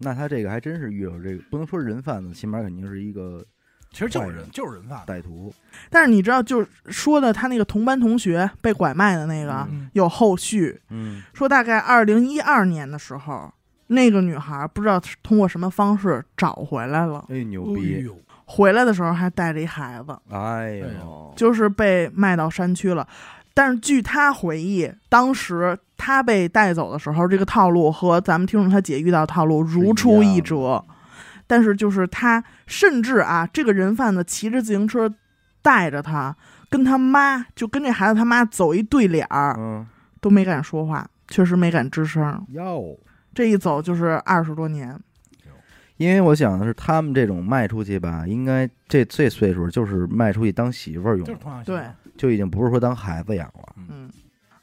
[0.03, 3.45] 那他这个还真是遇到这个，不能说人贩子，起码肯定是一个
[3.91, 5.11] 其实就是坏人人，就是人贩子。
[5.11, 5.53] 歹徒。
[5.91, 13.53] 但是你知道，就是说的他那个同班同学被拐卖的那个、嗯有后续，嗯说大概二零一二年的时候，
[13.87, 18.03] 那个女孩不知道是通过什么方式找回来了，哎，牛哎逼！
[18.03, 18.17] 呦，
[18.51, 23.07] 回来的时候还带着一孩子，哎呦，就是被卖到山区了。
[23.53, 30.83] 但是据他回忆，当时他被带走的时候，这个套路和咱们听众他姐遇到的套路如出一辙。
[31.47, 35.13] 但是就是他，甚至啊，这个人贩子骑着自行车
[35.61, 36.33] 带着他，
[36.69, 39.85] 跟他妈就跟这孩子他妈走一对脸儿，嗯，
[40.21, 42.45] 都没敢说话，确实没敢吱声。
[42.49, 42.97] 哟，
[43.33, 44.97] 这一走就是二十多年，
[46.01, 51.27] 因为我想的是，他们这种卖出去吧，应该这这岁数就是卖出去当媳妇儿用
[51.63, 51.83] 对，
[52.17, 53.75] 就已经不是说当孩子养了。
[53.77, 54.09] 嗯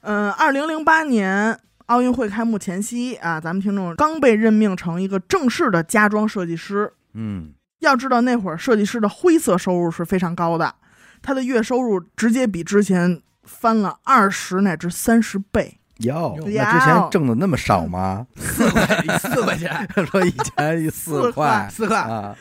[0.01, 6.93] 嗯，二零零八年奥运会开幕前夕啊，咱们听众刚被任命成一个正式的家装设计师。
[7.13, 10.75] 嗯，要知道那会儿设计师的灰色收入是非常高的，
[11.23, 15.78] 他的月收入直接比之前翻了二十乃至三十倍。
[15.99, 18.27] 哟，那之前挣的那么少吗？
[18.37, 22.35] 四 块四块钱， 说以前一四四块四块，啊，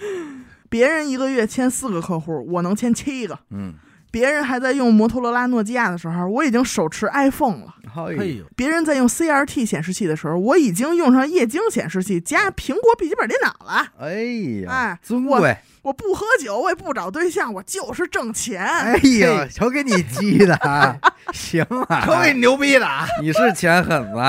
[0.69, 3.37] 别人一个月签四个客户，我能签七个。
[3.49, 3.73] 嗯，
[4.11, 7.73] 别人还在用摩托罗拉、诺基亚的时候，我已经手持 iPhone 了。
[7.95, 13.87] 哎哎呦，别人在用 CRT 显示器的时候，我已经用上液晶显示器加苹果笔记本电脑了。
[13.99, 14.21] 哎
[14.63, 18.61] 呀，哎尊贵，我不喝酒，我也不找对象，我就是挣钱。
[18.61, 20.99] 哎呀，瞧给你激的啊，
[21.31, 23.07] 行啊，可给你牛逼的啊！
[23.23, 24.19] 你是钱狠子，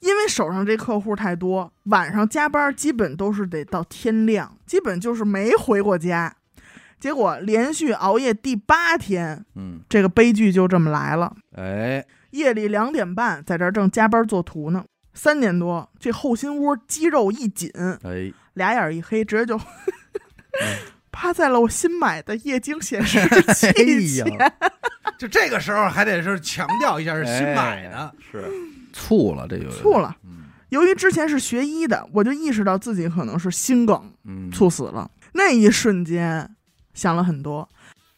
[0.00, 6.34] 因为手上这客户太多，晚上加班基本都是得到天亮，基本就是没回过家。
[6.98, 11.32] 结果连续熬夜第八天，嗯，这个悲剧就这么来了。
[11.54, 14.84] 哎，夜里两点半，在这儿正加班做图呢，
[15.14, 17.70] 三点多，这后心窝肌肉一紧，
[18.02, 19.62] 哎，俩眼一黑，直接就嗯
[21.10, 24.24] 趴在了我新买的液晶显示 哎器呀。
[24.24, 24.52] 前。
[25.18, 27.96] 就这个时候还得是强调一下是新买的。
[27.96, 28.44] 哎，是。
[28.92, 29.82] 醋了，这就有点。
[29.82, 30.16] 醋了。
[30.24, 30.44] 嗯。
[30.68, 35.10] 由于之前是学医的，我就意识到自己可能是心梗嗯，猝死了。
[35.32, 36.48] 那一瞬间，
[36.94, 37.68] 想了很多。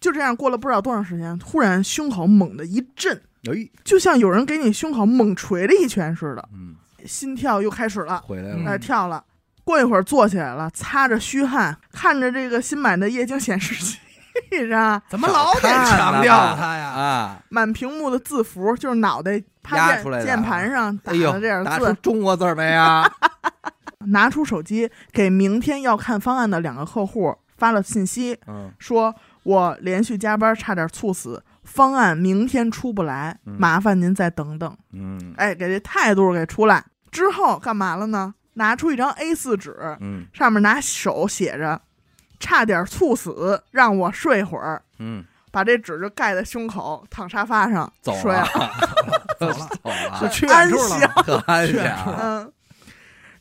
[0.01, 3.15] 就这样过了不知道多长时间，突然胸口猛的一震，
[3.51, 6.75] 哎，就像有人给你胸口猛捶了一拳似的，嗯，
[7.07, 9.23] 心跳又开始了，嗯回来了，哎，跳了。
[9.71, 13.99] 过一会儿坐起来了，擦着虚汗，看着这个新买的液晶显示器
[14.69, 16.89] 上怎么老得强调他呀？
[16.89, 23.09] 啊，满屏幕的字符，就是脑袋趴键压出来的键盘上打的这样，打出字，中国字儿没啊？
[24.07, 34.77] 拿出手机给明天要看方案的两个客户发了信息，嗯，说我连续加班差点猝死，方案明天出不来，嗯麻烦您再等等。
[34.93, 38.35] 嗯哎，给这态度给出来之后干嘛了呢？
[38.55, 40.27] 拿出一张 A 4纸，嗯。
[40.33, 41.81] 上面拿手写着
[42.41, 44.83] “差点猝死，让我睡会儿。
[44.99, 48.47] 嗯，”，把这纸就盖在胸口，躺沙发上走睡了，
[49.39, 49.55] 走了。
[49.83, 52.53] 走了，就去远处了安详，可安去详，嗯，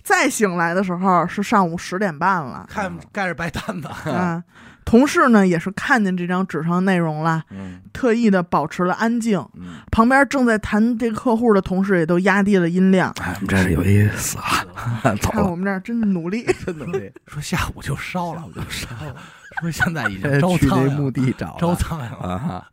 [0.04, 2.66] 再醒来的时候是上午十点半了。
[2.70, 4.44] 看盖着白单子，嗯，
[4.90, 7.80] 同事呢也是看见这张纸上的内容了，嗯。
[7.94, 9.38] 特意的保持了安静。
[9.54, 13.14] 嗯，旁边正在谈这个客户的同事也都压低了音量。
[13.22, 15.30] 哎，我们这是有一死了，走。
[15.30, 19.16] 了，看我们这儿真的努力， 真的得说下午就烧了，我就烧了，
[19.62, 22.34] 说现在已经招苍蝇，墓地找招了苍蝇了。
[22.34, 22.68] 啊，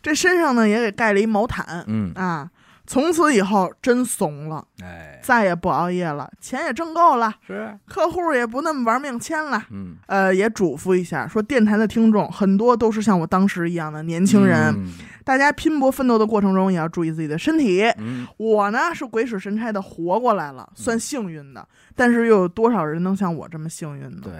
[0.00, 2.48] 这身上呢也给盖了一毛毯嗯，啊。
[2.86, 9.62] 从此以后真怂了，哎，再也不熬夜了，钱也挣够了，是，客户也不那么玩命签了。
[9.70, 14.92] 嗯，呃，也嘱咐一下，说电台的听众很多都是像我当时一样的年轻人，嗯
[15.24, 17.82] 大家拼搏奋斗的过程中也要注意自己的身体。
[17.98, 21.64] 嗯，我呢是鬼使神差的活过来了，算幸运的，
[21.94, 24.22] 但是又有多少人能像我这么幸运呢？
[24.24, 24.32] 对，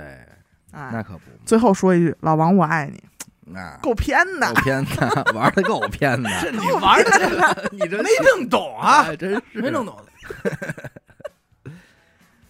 [0.72, 3.00] 哎，那可不，最后说一句，老王我爱你，
[3.44, 4.52] 那够偏的。
[4.55, 4.62] 够。
[4.62, 9.42] 偏的， 玩的够偏的， 这你玩的这个 你这没弄懂啊，哎真是。
[9.61, 9.96] 没弄懂。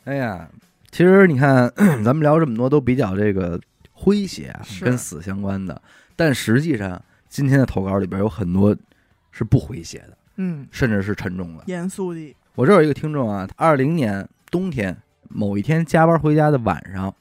[0.04, 0.48] 哎呀，
[0.90, 1.72] 其实你看，
[2.04, 3.60] 咱们聊这么多都比较这个
[3.96, 5.80] 诙谐啊，跟死相关的，
[6.16, 8.76] 但实际上今天的投稿里边有很多
[9.30, 11.62] 是不诙谐的，嗯，甚至是沉重的。
[11.66, 14.96] 严肃的，我这儿有一个听众啊，二零年冬天
[15.28, 17.14] 某一天加班回家的晚上，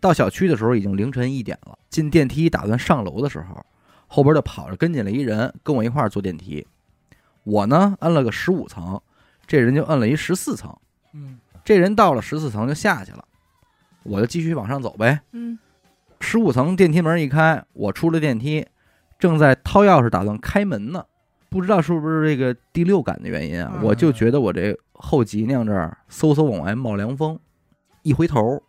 [0.00, 3.64] 到小区的时候已经凌晨一点了，进电梯打算上楼的时候，
[4.06, 6.66] 后边就跑着跟进来一人，跟我一块儿坐电梯。
[7.44, 9.00] 我呢摁了个十五层，
[9.46, 10.74] 这人就摁了一十四层。
[11.12, 13.24] 嗯，这人到了十四层就下去了，
[14.02, 15.20] 我就继续往上走呗。
[15.32, 15.58] 嗯，
[16.20, 18.66] 十五层电梯门一开，我出了电梯，
[19.18, 21.04] 正在掏钥匙打算开门呢。
[21.48, 27.36] 不知道是不是这个第六感的原因啊，嗯我就觉得我这后脊梁这儿嗖嗖往外冒凉风，
[28.02, 28.62] 一回头，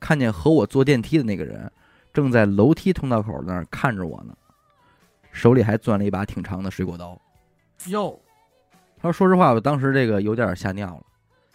[0.00, 1.70] 看见和我坐电梯的那个人
[2.12, 4.34] 正在楼梯通道口那儿看着我呢，
[5.32, 7.20] 手里还攥了一把挺长的水果刀。
[7.86, 8.18] 哟，
[8.96, 11.02] 他说：“说实话，我当时这个有点吓尿了，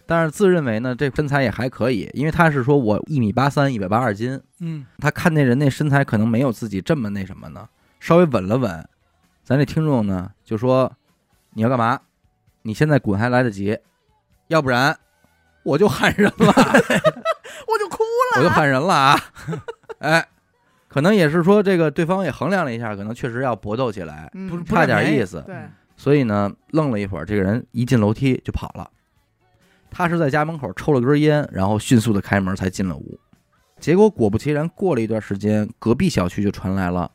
[0.05, 7.67] 但是自认为呢，这身材也还可以，因为他是说我一米八三，一百八二斤，嗯，他看那人那身材可能没有自己这么那什么呢，
[7.99, 8.87] 稍微稳了稳。
[9.43, 10.89] 咱这听众呢就说：
[11.51, 11.99] 你要干嘛？
[12.61, 13.77] 你现在滚还来得及，
[14.47, 14.97] 要不然
[15.63, 16.45] 我就喊人了，
[17.67, 18.37] 我就哭了。
[18.37, 19.19] 我就喊人了啊！
[19.99, 20.27] 哎，
[20.87, 25.41] 可能也是说这个对方也衡量了一下，可能确实要搏斗起来，嗯不是差点意思。
[25.45, 25.55] 对，
[25.95, 28.89] 所以呢，愣了一会儿，这个人一进楼梯就跑了。
[29.89, 33.19] 他是在家门口抽了根烟，然后迅速的开门才进了屋。
[33.79, 37.11] 结果果不其然，过了一段时间，隔壁小区就传来了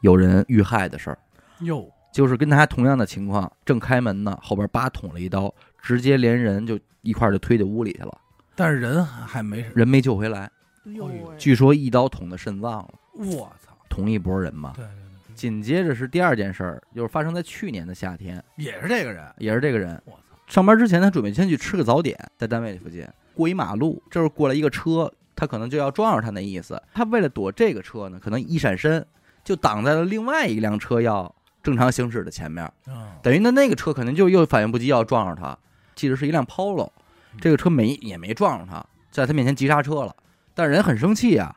[0.00, 1.18] 有人遇害的事儿，
[1.60, 5.52] 哟，就是跟他同样的情况，正开门呢，后边叭捅了一刀，
[5.82, 8.18] 直接连人就一块儿就推进屋里去了，
[8.54, 10.50] 但是人还没人没救回来。
[11.38, 14.72] 据说一刀捅的肾脏了，我操，同一拨人嘛。
[14.74, 14.94] 对对
[15.28, 26.82] 对，紧接着是第二件事儿，就是发生在去年的夏天，也是这个人，也是这个人，我操，上班之前，他准备先去吃个早点，在单位附近过一马路，这时候过来一个车，他可能就要撞上他那意思。
[26.94, 29.06] 他为了躲这个车呢，可能一闪身
[29.44, 35.56] 就挡在了另外一辆车要正常行驶的前面，嗯，等于呢那个车可能就又反应不及要撞上他。
[35.94, 36.90] 记得是一辆 Polo，
[37.40, 40.14] 这个车没也没撞上他，在他面前急刹车了，
[40.54, 41.54] 但是人很生气啊，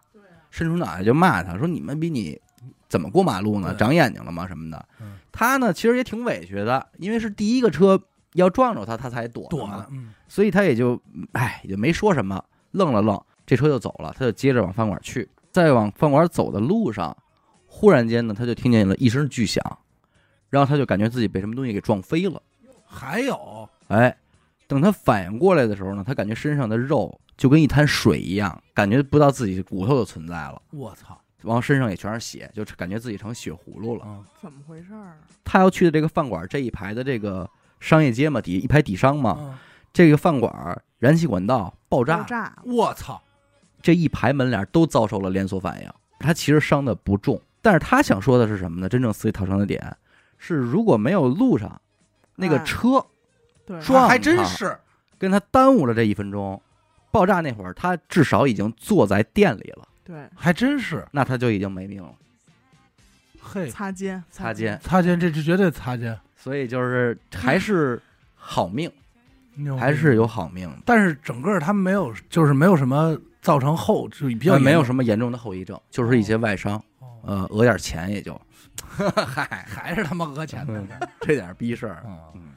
[0.52, 2.40] 伸出脑袋就骂他说：“你们比你
[2.88, 3.76] 怎么过马路呢？
[3.76, 4.48] 长眼睛了吗？
[4.48, 4.86] 什么的。
[5.02, 8.00] 嗯”他呢其实也挺委屈的，因为是第一个车
[8.34, 9.68] 要撞着他，他才躲躲
[10.28, 15.28] 所以他也就哎也没说什么，愣了愣，这车就走了，他就接着往饭馆去。
[15.52, 17.16] 在往饭馆走的路上，
[17.68, 19.64] 忽然间呢，他就听见了一声巨响，
[20.50, 22.42] 然后他就感觉自己被什么东西给撞飞了。
[22.86, 24.16] 还有，哎，
[24.68, 34.04] 等他反应过来的时候呢，他感觉身上的肉就跟一滩水一样，感觉不到自己骨头的存在了，我操，然后身上也全是血，就感觉自己成血葫芦了。
[34.08, 35.18] 嗯，怎么回事儿啊？
[35.44, 37.50] 他要去的这个饭馆这一排的这个
[37.80, 39.58] 商业街嘛，底一排底商嘛，嗯
[39.92, 43.22] 这个饭馆燃气管道爆炸爆，炸，我操，
[43.82, 45.90] 这一排门脸都遭受了连锁反应。
[46.18, 48.90] 他其实伤的不重，但是他想说的是什么呢？
[48.90, 49.96] 真正死里逃生的点
[50.38, 51.80] 是，如果没有路上
[52.38, 53.06] 那个哎车
[53.66, 54.78] 对，撞还真是，
[55.18, 56.62] 跟他耽误了这一分钟，
[57.12, 62.14] 爆炸那会儿他至少已经坐在店里了，对，还真是，那他就已经没命了。
[63.42, 68.02] 嘿，擦肩，擦肩，擦肩，这是绝对擦肩，所以就是还是
[68.36, 68.92] 好命，
[69.78, 77.08] 还是有好命的，但是整个他没有，就是没有什么造成后，就比较呃没有，什么严重的后遗症，就是一些外伤，哦。
[77.26, 78.40] 呃，讹点钱也就，
[79.28, 80.84] 嗨，还是他妈讹钱的，
[81.22, 82.04] 这点逼事儿。
[82.34, 82.53] 嗯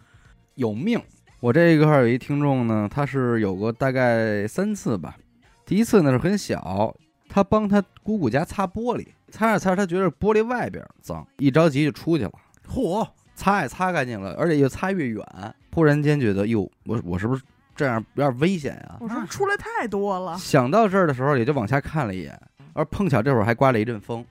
[0.56, 1.00] 有命。
[1.40, 5.16] 我这一块儿有一听众呢，他是有过大概三次吧。
[5.64, 6.94] 第一次呢是很小，
[7.28, 12.32] 他帮他姑姑家擦玻璃，擦着擦着，他觉得玻璃外边脏，一着急就出去了，
[12.68, 15.24] 嚯，擦也擦干净了，而且越擦越远。
[15.72, 17.42] 忽然间觉得，哟，我我是不是
[17.74, 22.40] 这样有点危险呀、我说出来太多了，想到这儿的时候，也就往下看了一眼，
[22.72, 24.26] 而碰巧这会儿还刮了一阵风嗯，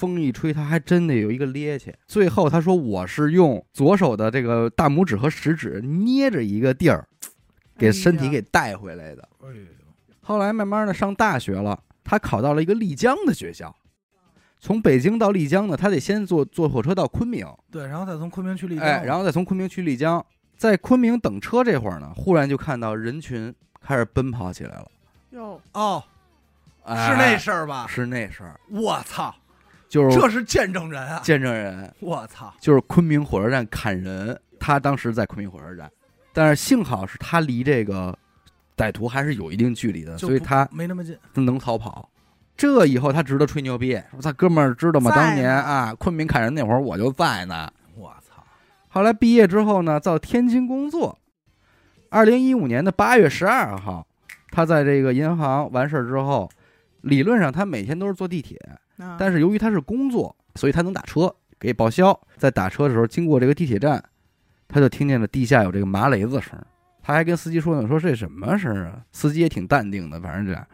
[0.00, 1.92] 风一吹，他还真的有一个趔趄。
[2.06, 7.06] 最后他说：“我是用左手的这个大拇指和食指捏着一个地儿，
[7.76, 9.28] 给身体给带回来的。
[10.22, 13.76] 后来慢慢的上大学了，他考到了一个丽江的学校。
[14.58, 20.24] 从北京到丽江呢，他得先坐坐火车到昆明，对，然后再从昆明去丽江，哎，然后再从昆明去丽江。
[20.56, 24.90] 在昆明等车这会儿呢，忽然就看到人群开始奔跑起来了。
[25.30, 26.02] 哟，哦，
[26.84, 27.86] 哎是那事儿吧？
[27.86, 29.34] 是那事儿，我操，
[29.90, 31.20] 就是这是见证人啊！
[31.24, 34.40] 见证人，我操，就是昆明火车站砍人。
[34.60, 35.90] 他当时在昆明火车站，
[36.32, 38.16] 但是幸好是他离这个
[38.76, 41.18] 歹徒还是有一定距离的，所以他没那么近。
[41.34, 42.08] 他能逃跑。
[42.56, 45.10] 这以后他值得吹牛逼，说他哥们儿知道吗？
[45.10, 47.68] 当年啊，昆明砍人那会儿我就在呢。
[47.96, 48.44] 我操，
[48.88, 51.18] 后来毕业之后呢，到天津工作。
[52.10, 54.06] 二零一五年的八月十二号，
[54.50, 56.50] 他在这个银行完事儿之后，
[57.00, 58.58] 理论上他每天都是坐地铁，
[59.00, 62.18] 但但是由于他是工作，所以他能打车给报销。
[62.36, 64.02] 在打车的时候，经过这个地铁站，
[64.68, 66.52] 他就听见了地下有这个麻雷子声。
[67.02, 69.00] 他还跟司机说呢，说这什么声啊？
[69.10, 70.66] 司机也挺淡定的，反正这样。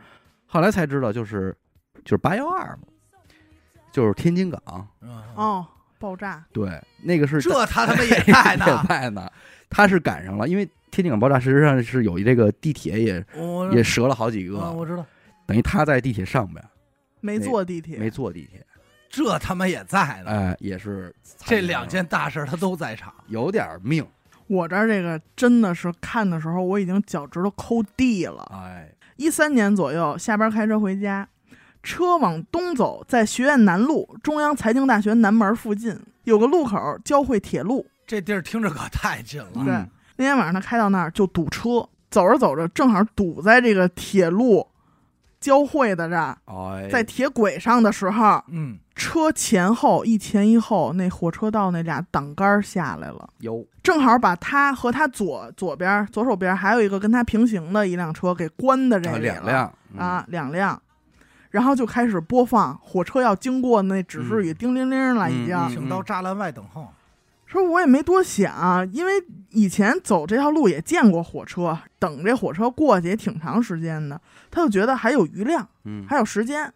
[0.46, 1.56] 后来才知道就是
[2.04, 2.82] 就是八幺二嘛，
[3.92, 5.66] 就是天津港，嗯，哦，
[5.98, 9.30] 爆炸，对，那个是这他他妈也 在呢，也在呢，
[9.70, 15.06] 他是赶上了，因为天津港爆炸实际上是有这个地铁也我也折了好几啊，个，我知道，
[15.46, 16.62] 等于他在地铁上边
[17.26, 18.64] 没坐地铁，没坐地铁，
[19.10, 23.12] 这他妈也在呢，哎，也是这两件大事他都在场。
[23.26, 24.06] 有点命，
[24.46, 28.48] 我这儿这个真的是看的时候，我已经脚趾头抠地了。
[28.52, 31.28] 哎，一三年左右，下班开车回家，
[31.82, 37.84] 车往东走，在学院南路中央财经大学南门附近有个路口交汇铁路。
[38.06, 44.66] 这地儿听着可太近了，对嗯那天晚上他开到那儿就堵车，走着走着正好堵在这个铁路
[45.46, 53.28] 交汇的这儿，哎，在铁轨上的时候，嗯，车前后一前一后，那火车道那俩挡杆儿下来了。
[53.38, 53.64] 有。
[53.80, 59.32] 正好把他和他左左边左手边还有一个跟他平行的一辆车给关的这啊里了。
[59.34, 60.82] 两辆啊，两辆，
[61.50, 65.54] 然后就开始播放火车要经过那指示语，叮铃铃了，已经。
[65.54, 65.70] 嗯。
[65.70, 66.88] 请到栅栏外等候。
[67.46, 69.12] 说我也没多想，因为
[69.50, 76.72] 以前走这条路也见过火车，等这火车过去也挺长时间的，他就觉得还有余量，嗯，还有时间。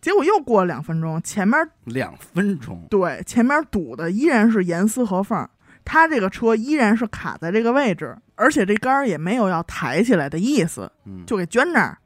[0.00, 5.48] 结果又过了两分钟，前面两分钟，对前面堵的依然是严丝合缝，
[5.84, 11.96] 他这个车依然是卡在这个位置，而且这杆儿也没有要抬起来的意思，嗯，就给捐那儿。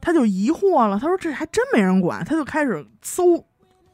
[0.00, 3.44] 他就疑惑了，他说这还真没人管，他就开始搜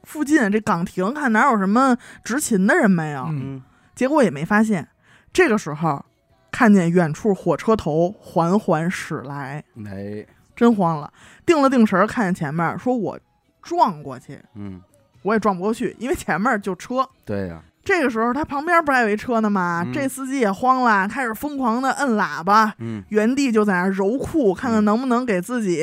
[0.05, 3.23] 附近这岗亭，看哪有什么执勤的人没有。
[3.25, 3.63] 嗯，嗯，
[3.95, 4.89] 结果也没发现。
[5.33, 6.05] 这个时候，
[6.51, 11.13] 看见远处火车头缓缓驶来，哎，真慌了，
[11.47, 13.19] 定了定神儿，看见前面，说我
[13.63, 14.81] 撞过去，嗯，
[15.23, 17.09] 我也撞不过去，因为前面就车。
[17.25, 19.83] 对呀，这个时候，他旁边不还有一车呢吗？
[19.87, 25.81] 嗯这司机也慌了，开始疯狂的摁喇叭，嗯原地就在那儿揉裤，看看能不能给自己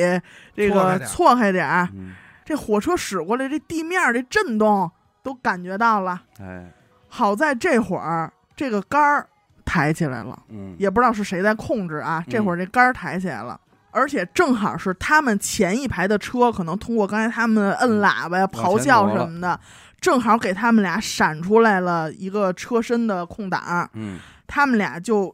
[0.54, 1.88] 这个错开点儿错开点儿。
[1.94, 2.14] 嗯，
[2.50, 4.90] 这火车驶过来，这地面儿这震动
[5.22, 6.20] 都感觉到了。
[6.40, 6.66] 哎，
[7.06, 9.28] 好在这会儿，这个杆儿
[9.64, 10.36] 抬起来了。
[10.48, 12.24] 嗯，也不知道是谁在控制啊。
[12.26, 13.60] 嗯这会儿这杆儿抬起来了，
[13.92, 19.60] 而且正好是他们前一排的车，可能通过刚才他们摁喇叭呀、咆哮什么的，
[20.00, 25.32] 正好给他们俩闪出来了一个车身的空档，嗯，他们俩就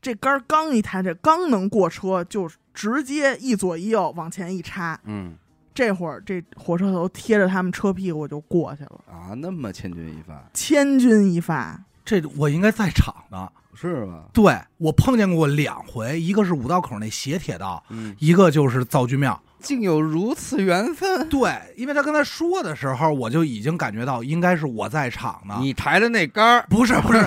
[0.00, 4.96] 这杆儿刚一抬，这刚能过车，就直接一左一右往前一插。
[5.02, 5.34] 嗯
[5.74, 11.80] 这会儿这火车头贴着他们车屁股就过去了，啊，那么千钧一发，千钧一发。
[12.04, 13.48] 这我应该在场呢。
[13.74, 14.24] 是吧？
[14.34, 19.40] 对我碰见过两回，一个是五道口那斜铁道，嗯，一个就是造句庙。
[19.60, 25.56] 竟有如此缘分，对，因为他刚才说的时候，我就已经感觉到应该是我在场呢。
[25.58, 27.26] 你抬的那杆儿，不是不是，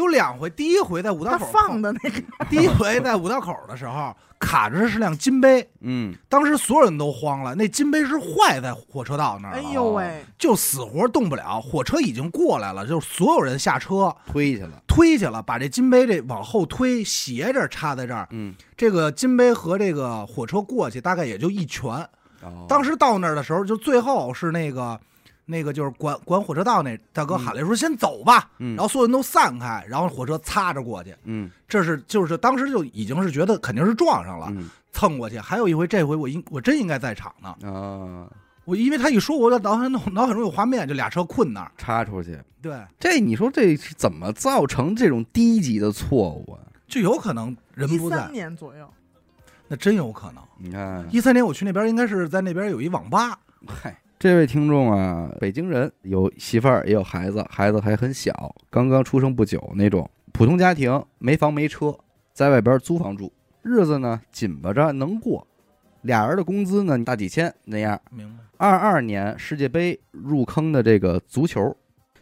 [0.00, 11.60] 有两回，第一回在五道他口放的那个，第一回在五道口的时候，卡着是辆金杯，嗯，当时所有人都慌了，那金杯是坏在火车道那儿哎，呦喂，就死活动不了。
[11.60, 18.26] 火车已经过来了，就是所有人下车推去了，推去了，把这金杯这往后推，斜着插在这儿。
[18.30, 21.92] 嗯，这个金杯和这个火车过去，大概也就一拳。
[22.42, 24.98] 哦当时到那儿的时候，就最后是那个。
[25.50, 31.14] 那个就是管管火车道那大哥喊了说：“先走吧。”嗯，然后所有人都散开，然后火车擦着过去。
[31.24, 35.38] 嗯这是就是当时就已经是觉得肯定是撞上了，嗯蹭过去。
[35.38, 37.48] 还有一回，这回我应我真应该在场呢。
[37.68, 38.30] 啊，
[38.64, 41.70] 我因为他一说，我的脑海脑脑海中有画面，就俩车困那儿。
[41.76, 46.58] 插出去，对，这你说这是怎么造成这种低级的错误啊？
[46.88, 48.88] 就有可能人一不在三，年左右，
[49.68, 50.42] 那真有可能。
[50.58, 53.38] 你看，一三年我去那边，应该是在那边有一网吧。
[53.66, 61.96] 嗨，这位听众啊，北京人，有媳妇儿也有孩子，孩子还很小，刚刚出生不久那种普通家庭，没房没车，
[62.34, 65.46] 在外边租房住，日子呢紧巴着能过，
[66.02, 67.98] 俩人的工资呢大几千那样。
[68.10, 68.44] 明白？
[68.58, 71.74] 二二年世界杯入坑的这个足球，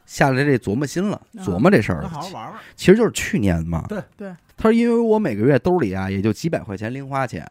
[0.06, 2.20] 下来这琢磨心了，啊琢磨这事儿了好。
[2.20, 2.60] 好玩玩。
[2.76, 3.84] 其实就是去年嘛。
[3.88, 4.32] 对对。
[4.56, 7.44] 他说，因为我每个月兜里啊也就几百块钱零花钱，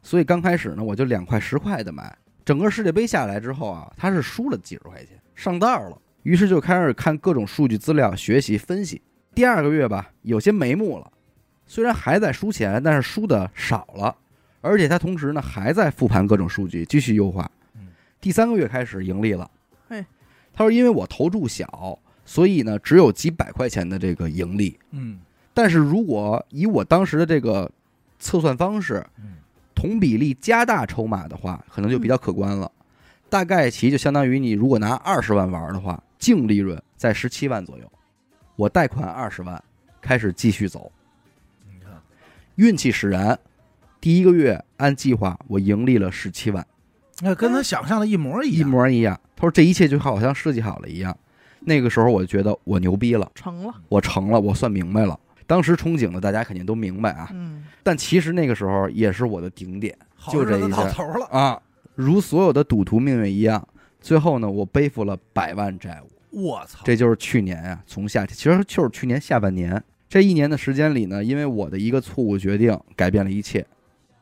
[0.00, 2.16] 所以刚开始呢我就两块十块的买。
[2.50, 5.96] 整个世界杯下来之后啊，他是输了几十块钱，上道了。
[6.24, 9.00] 于是就开始看各种数据资料，学习分析。
[9.32, 11.12] 第二个月吧，有些眉目了，
[11.64, 14.16] 虽然还在输钱，但是输的少了，
[14.62, 17.86] 而且他同时呢还在复盘各种数据，继续优化嗯。
[18.20, 19.48] 第三个月开始盈利了。
[19.88, 20.04] 嘿，
[20.52, 24.76] 他说因为我投注小，所以呢只有几百块钱的这个盈利。
[24.90, 25.20] 嗯
[25.54, 27.70] 但是如果以我当时的这个
[28.18, 29.34] 测算方式，嗯
[29.80, 32.70] 同比例加大筹码的话，可能就比较可观了。
[33.30, 37.90] 大概其就相当于你如果拿二十万玩的话，净利润在十七万左右。
[38.56, 39.62] 我贷款二十万，
[40.02, 40.92] 开始继续走，
[41.66, 41.92] 你看，
[42.56, 43.38] 运气使然，
[44.02, 46.66] 第一个月按计划我盈利了十七万，
[47.22, 48.70] 那跟他想象的一模一样一。
[48.70, 49.18] 模一样。
[49.34, 51.16] 他说这一切就好像设计好了一样。
[51.60, 55.18] 那个时候我就觉得我牛逼了，成了，我成了，我算明白了。
[55.50, 61.60] 当时憧憬的大家肯定都明白啊，嗯，但其实那个时候也是我的顶点好就这一下到头了，啊。
[61.96, 63.66] 如所有的赌徒命运一样，
[64.00, 66.40] 最后呢，我背负了百万债务。
[66.46, 66.78] 我操！
[66.84, 73.66] 这就是去年啊，从夏天，其实就是去年下半年这一年的时间里呢，因为我的一个错误决定改变了一切，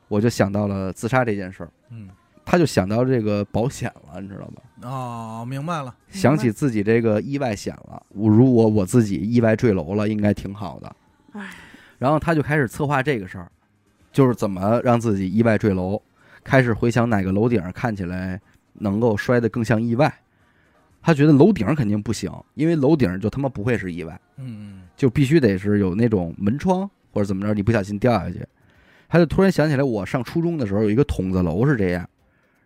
[0.07, 2.09] 我就想到了自杀这件事儿，嗯，
[2.43, 4.89] 他就想到这个保险了，你知道吗？
[4.89, 5.93] 哦，明白了。
[6.09, 10.95] 想起自己这个意外险了，我如果我自己意外坠楼了，应该挺好的。
[11.33, 11.49] 唉，
[11.97, 13.51] 然后他就开始策划这个事儿，
[14.11, 16.01] 就是怎么让自己意外坠楼，
[16.43, 18.39] 开始回想哪个楼顶看起来
[18.73, 20.13] 能够摔得更像意外。
[21.01, 24.19] 他觉得楼顶肯定不行，因为楼顶就他妈不会是意外。
[24.37, 28.45] 嗯就必须得是有那种门窗或者怎么着，你不小心掉下去。
[29.07, 32.07] 他就突然想起来，我上初中的时候有一个筒子楼是这样，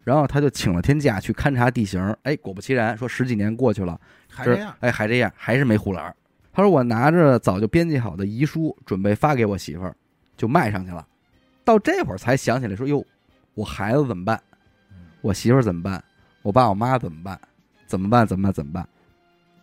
[0.04, 2.02] 然后他就请了天假去勘察地形。
[2.24, 4.00] 哎，果不其然，说十几年过去了，
[4.30, 4.76] 还这样。
[4.80, 6.14] 哎，还这样，还是没护栏。
[6.54, 9.96] 他说我拿着早就编辑好的遗书，准备发给我媳妇儿，
[10.38, 11.06] 就卖上去了。
[11.66, 13.04] 到这会儿才想起来说，哟，
[13.56, 14.40] 我孩子怎么办？
[15.22, 16.02] 我媳妇儿怎么办？
[16.44, 17.40] 我爸我妈怎么办？
[17.88, 18.26] 怎么办？
[18.28, 18.54] 怎么办？
[18.54, 18.88] 怎么办？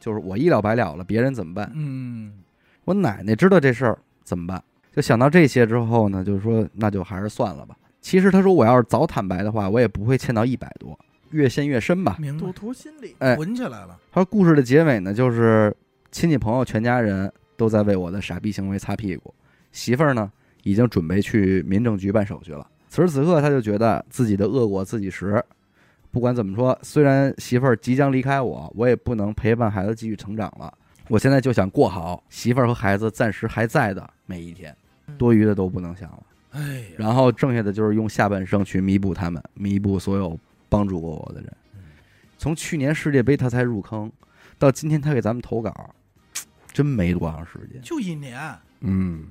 [0.01, 1.71] 就是我一了百了了，别人怎么办？
[1.75, 2.43] 嗯，
[2.85, 4.63] 我奶奶知道这事儿怎么办？
[4.93, 7.77] 就想到这些之后呢，就是说那就还是算了吧。
[8.01, 10.99] 其实他说我要是早坦白的话，我也不会欠到一百多，
[11.31, 12.17] 越陷越深吧。
[12.19, 12.53] 明白赌。
[12.53, 13.99] 徒心理，哎，混起来了。
[14.11, 15.77] 他说故事的结尾呢，就是
[16.11, 19.33] 亲戚朋友全家人都在为我的傻逼行为擦屁股，
[19.73, 20.31] 媳妇儿呢
[20.63, 22.67] 已经准备去民政局办手续了。
[22.89, 25.43] 此时此刻，他就觉得自己的恶果自己食。
[26.11, 30.73] 不管怎么说，虽然媳妇儿即将离开我，我也不能陪伴孩子继续成长了。
[31.07, 34.75] 我现在就想过好媳妇儿和孩子暂时还在的每一天，
[35.17, 36.23] 多余的都不能想了。
[36.51, 40.37] 哎，然后剩下的就是用下半生去弥补他们，弥补所有
[40.69, 41.53] 帮助过我的人。
[42.39, 44.11] 从去年世界杯他才入坑，
[44.59, 45.95] 到今天他给咱们投稿，
[46.73, 47.81] 真没多长时间。
[47.83, 48.39] 就一年。
[48.81, 49.25] 嗯，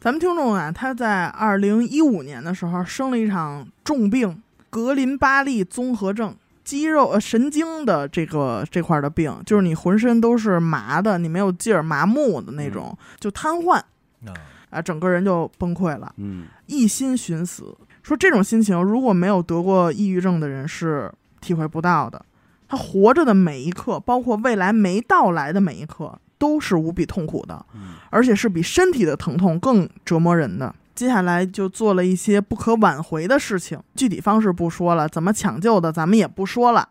[0.00, 14.32] 咱们听众啊，他在二零一五年的时候生了一场重病——格林巴利综合症，肌肉呃神经的这个这块儿的病，就是你浑身都是麻的，你没有劲儿，麻木的那种，就瘫痪啊，
[14.70, 17.76] 啊，整个人就崩溃了，嗯，一心寻死。
[18.02, 22.24] 说这种心情，如果没有得过抑郁症的人是体会不到的。
[22.72, 27.66] 他活着的每一刻，包括未来没到来的每一刻，都是无比痛苦的。
[27.74, 30.74] 嗯而且是比身体的疼痛更折磨人的。
[30.94, 36.88] 接下来就做了一些不可挽回的事情，具体方式不说了，怎么抢救的咱们也不说了。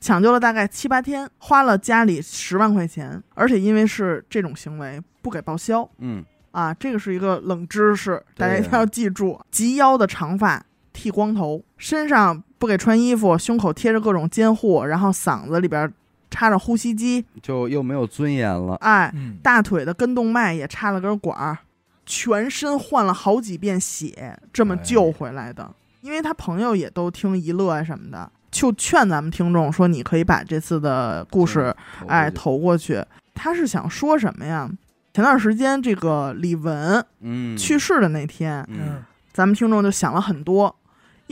[0.00, 9.40] 抢救了大概七八天，花了家里十万块钱，而且因为是这种行为不给报销嗯，啊，这个是一个冷知识，大家一定要记住。
[9.52, 15.92] 及腰的长发剃光头，身上不给穿衣服，胸口贴着各种监护，然后嗓子里边
[16.30, 18.76] 插着呼吸机，就又没有尊严了。
[18.76, 21.58] 哎，嗯，大腿的根动脉也插了根管儿，
[22.06, 25.68] 全身换了好几遍血，这么救回来的。
[26.02, 33.04] 因为他朋友也都听一乐啊什么的，就劝咱们听众说，你可以把这次的故事投哎投过去。
[33.34, 34.70] 他是想说什么呀？
[35.12, 39.02] 前段时间这个李玟嗯，去世的那天，嗯，
[39.32, 40.72] 咱们听众就想了很多，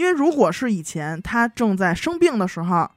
[0.00, 2.90] 因为如果是以前他正在生病的时候，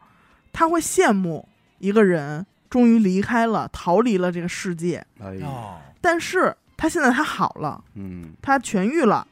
[0.53, 1.45] 他会羡慕
[1.79, 5.05] 一个人终于离开了，逃离了这个世界。
[5.19, 9.27] 哎呀，哦，但是他现在他好了，嗯他痊愈了，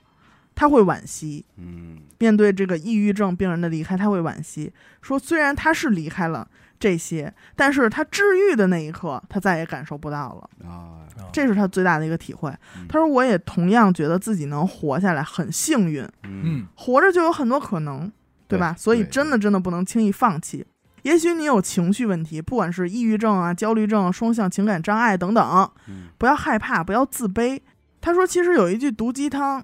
[0.54, 1.46] 他会惋惜。
[1.56, 6.46] 嗯，面对这个抑郁症病人的离开，他会惋惜，说虽然他是离开了
[6.82, 10.68] 这些，但是他治愈的那一刻，他再也感受不到了。
[10.68, 12.88] 啊，这是他最大的一个体会嗯。
[12.90, 18.12] 他说：“我也同样觉得自己能活下来很幸运，嗯嗯，活着就有很多可能，
[18.48, 18.76] 对吧？
[18.76, 20.66] 所以真的真的不能轻易放弃。
[21.04, 27.60] 也许你有情绪问题，不管是抑郁症啊、焦虑症、双向情感障碍等等，嗯不要害怕，不要自卑。
[28.00, 29.64] 他说，其实有一句毒鸡汤，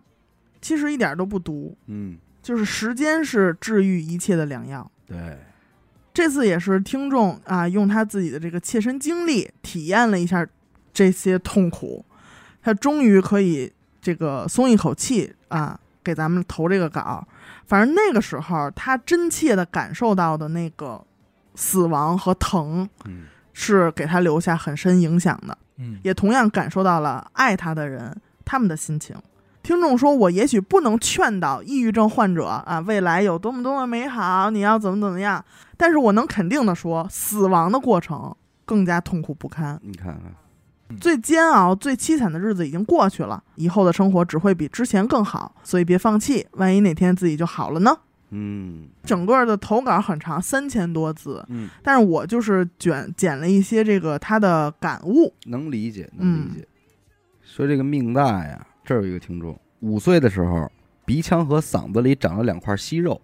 [0.62, 4.90] 其实一点都不毒，嗯，就是时间是治愈一切的良药。
[5.06, 5.40] 对，
[6.18, 10.44] 这次也是听众啊，用他自己的这个切身经历体验了一下
[10.92, 12.04] 这些痛苦，
[12.60, 17.24] 他终于可以这个松一口气啊，给咱们投这个稿。
[17.68, 21.06] 反正那个时候，他真切的感受到的那个
[21.54, 25.56] 死亡和疼，嗯是给他留下很深影响的。
[25.76, 29.16] 嗯，也同样感受到了爱他的人他们的心情。
[29.68, 35.44] 听众说：“我也许不能劝导抑郁症患者啊，未来有多么多么美好，你要怎么怎么样。
[35.76, 39.78] 但是我能肯定的说，死亡的过程更加痛苦不堪。
[39.84, 40.18] 你看
[40.88, 47.94] 看，最煎熬、最凄惨的日子已经过去了，以后的生活只会比之前更好，所以别放弃，万一哪天自己就好了呢？
[48.30, 55.34] 嗯整个的投稿很长，三千多字，嗯，但是我就是卷捡了一些这个他的感悟。
[55.48, 56.66] 能理解，能理解。
[57.44, 60.72] 说这个命大呀，这儿有一个听众，五岁的时候，
[61.06, 63.22] 鼻腔和嗓子里长了两块息肉，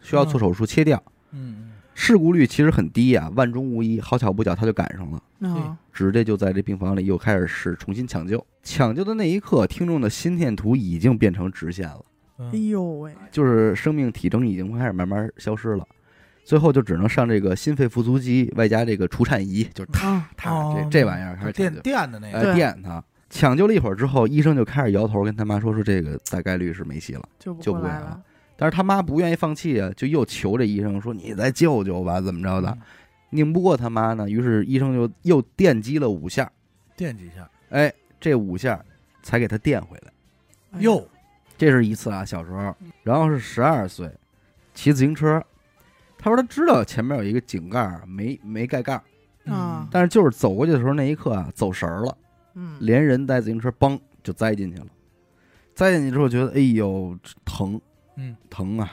[0.00, 1.02] 需要做手术切掉。
[1.32, 4.00] 嗯事故率其实很低呀，万中无一。
[4.00, 8.46] 好巧不巧，他就赶上了，啊，直接就在这病房里又开始是重新抢救。
[8.62, 12.04] 抢救的那一刻，听众的心电图已经变成直线了，
[12.38, 15.84] 哎嗯，呦喂，就是生命体征已经开始慢慢消失了。
[16.44, 21.74] 最后就只能上这个心肺复苏机，外加这个除颤仪，就是它它，哦这这玩意儿开始电。
[21.82, 23.04] 电的那个，呃，电他。
[23.32, 27.28] 抢救了一会儿之后，医生就开始摇头，跟他妈说说这个大概率是没戏了。
[27.38, 28.22] 救不来了。
[28.56, 32.68] 但是他妈不愿意放弃啊，就又求这医生说你再救救吧，怎么着的？
[32.70, 32.78] 嗯
[33.34, 36.52] 拧不过他妈呢，于是医生就又电击了五下，
[36.94, 38.78] 电几下，哎，这五下
[39.22, 40.80] 才给他电回来。
[40.80, 41.02] 哟，
[41.56, 44.06] 这是一次啊，小时候，然后是十二岁，
[44.74, 45.42] 骑自行车，
[46.18, 52.14] 他说他知道前面有一个井盖儿没没盖盖儿，啊但是就是走过去的时候那一刻啊，走神儿了。
[52.54, 54.86] 嗯，连人带自行车，嘣就栽进去了。
[55.74, 57.80] 栽进去之后，觉得哎呦疼
[58.16, 58.90] 嗯疼啊！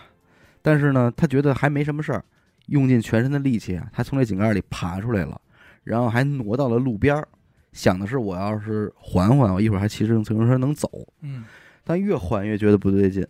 [0.62, 2.24] 但是呢，他觉得还没什么事儿，
[2.68, 5.40] 用尽全身的力气啊，他从这井盖里爬出来了，
[5.84, 7.28] 然后还挪到了路边儿，
[7.74, 10.90] 想的是我要是缓缓，我一会儿还骑着自行车能走。
[11.22, 11.44] 嗯
[11.84, 13.26] 但越缓越觉得不对劲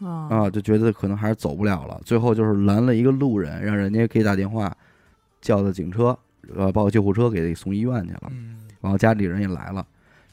[0.00, 1.98] 啊啊，就觉得可能还是走不了了。
[2.04, 4.76] 最后就是拦了一个路人，让人家给打电话
[5.40, 6.16] 叫的警车，
[6.54, 8.22] 呃，报救护车给送医院去了。
[8.30, 9.84] 嗯，然后家里人也来了，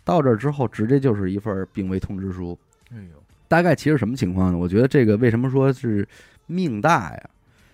[0.03, 2.55] 到这儿之后，直接就是一份病危通知书。
[2.91, 4.57] 哎呦，大概其实什么情况呢？
[4.59, 6.07] 我觉得这个为什么说是
[6.45, 7.29] 命大呀？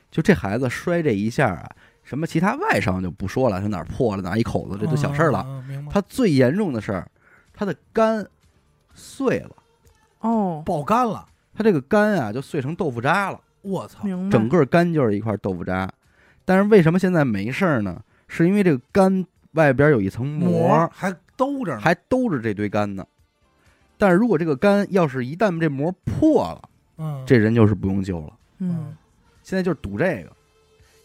[0.10, 1.70] 就这孩子摔这一下啊，
[2.02, 5.44] 什么其他外伤就不说了，他哪儿破了，哪一口子，这都小事儿了。
[5.46, 5.92] 嗯，明白。
[5.92, 7.12] 他最严重的事儿，
[7.54, 8.26] 他的肝
[8.94, 9.52] 碎了，
[10.22, 14.00] 哦，爆肝了，他这个肝啊就碎成豆腐渣了，我操，
[14.32, 15.92] 整个肝就是一块豆腐渣。
[16.46, 18.02] 但是为什么现在没事儿呢？
[18.32, 23.06] 是因为这个肝外边有一层膜，还兜着呢，还兜着这堆肝呢。
[23.98, 28.34] 但是如果这个肝要是一旦这膜破了，嗯，这人就是不用救了。
[28.60, 28.96] 嗯
[29.44, 30.32] 现在就是赌这个，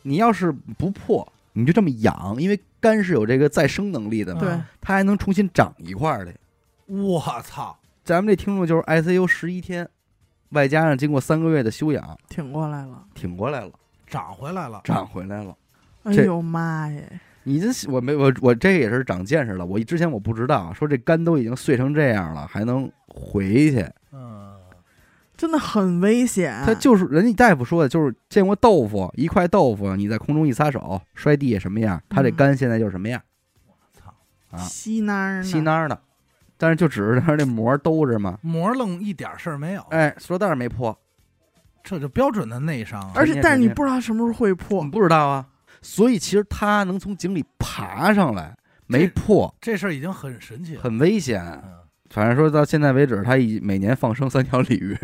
[0.03, 6.35] 你要是不破，你就这么养，因为肝是有这个再生能力的嘛，对嗯它还能重新长一块儿的。
[6.87, 9.89] 我操，咱们这听众就是 ICU 十一天，
[10.51, 13.03] 外加上经过三个月的休养，挺过来了。
[13.15, 13.73] 挺过来了，
[14.07, 15.57] 长回来了，长回来了。
[16.03, 17.21] 哎呦妈耶！
[17.45, 23.87] 你这我没我我这也是长见识了，我之前我不知道，说这肝都已经碎成这样了，还能回去。
[24.13, 24.55] 嗯，
[25.37, 26.63] 真的很危险。
[26.65, 33.21] 他就是人家大夫说的，就是见过豆腐一块豆腐，你在空中一撒手摔地下什么样，他这嗯肝现在就是什么样，
[33.67, 34.15] 我操，
[34.51, 36.01] 啊稀蔫儿呢稀蔫儿的，
[36.57, 40.97] 但是就只是他这膜兜着嘛，膜愣一点事儿没有，哎，塑料袋儿没破，
[41.83, 44.91] 这就标准的内伤啊，而且但是你不知道什么时候会破你。
[44.91, 45.47] 不知道啊，
[45.85, 48.57] 所以其实他能从井里爬上来
[48.87, 51.43] 没破，这事儿已经很神奇了，很危险。
[51.43, 51.74] 嗯，
[52.09, 54.97] 反正说到现在为止，他已每年放生三条鲤鱼，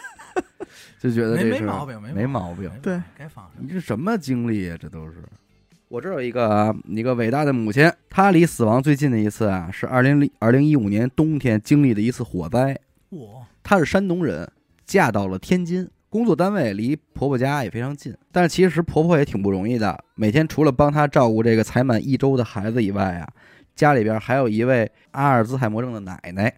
[1.00, 2.70] 就觉得没这是没毛病，没没毛病。
[2.82, 4.76] 对，该放上你这什么经历啊？
[4.78, 5.24] 这都是。
[5.88, 12.78] 我这儿有一个啊一个伟大的母亲，她离死亡最近的一次啊，是二零零二零一五年冬天经历的一次火灾。
[13.08, 14.50] 我她是山东人，
[14.84, 18.16] 嫁到了天津，工作单位离婆婆家也非常近。
[18.30, 23.28] 但是其实婆婆也挺不容易的，每天除了帮她照顾这个才满一周的孩子以外啊，
[23.74, 26.54] 家里边还有一位阿尔兹海默症的奶奶，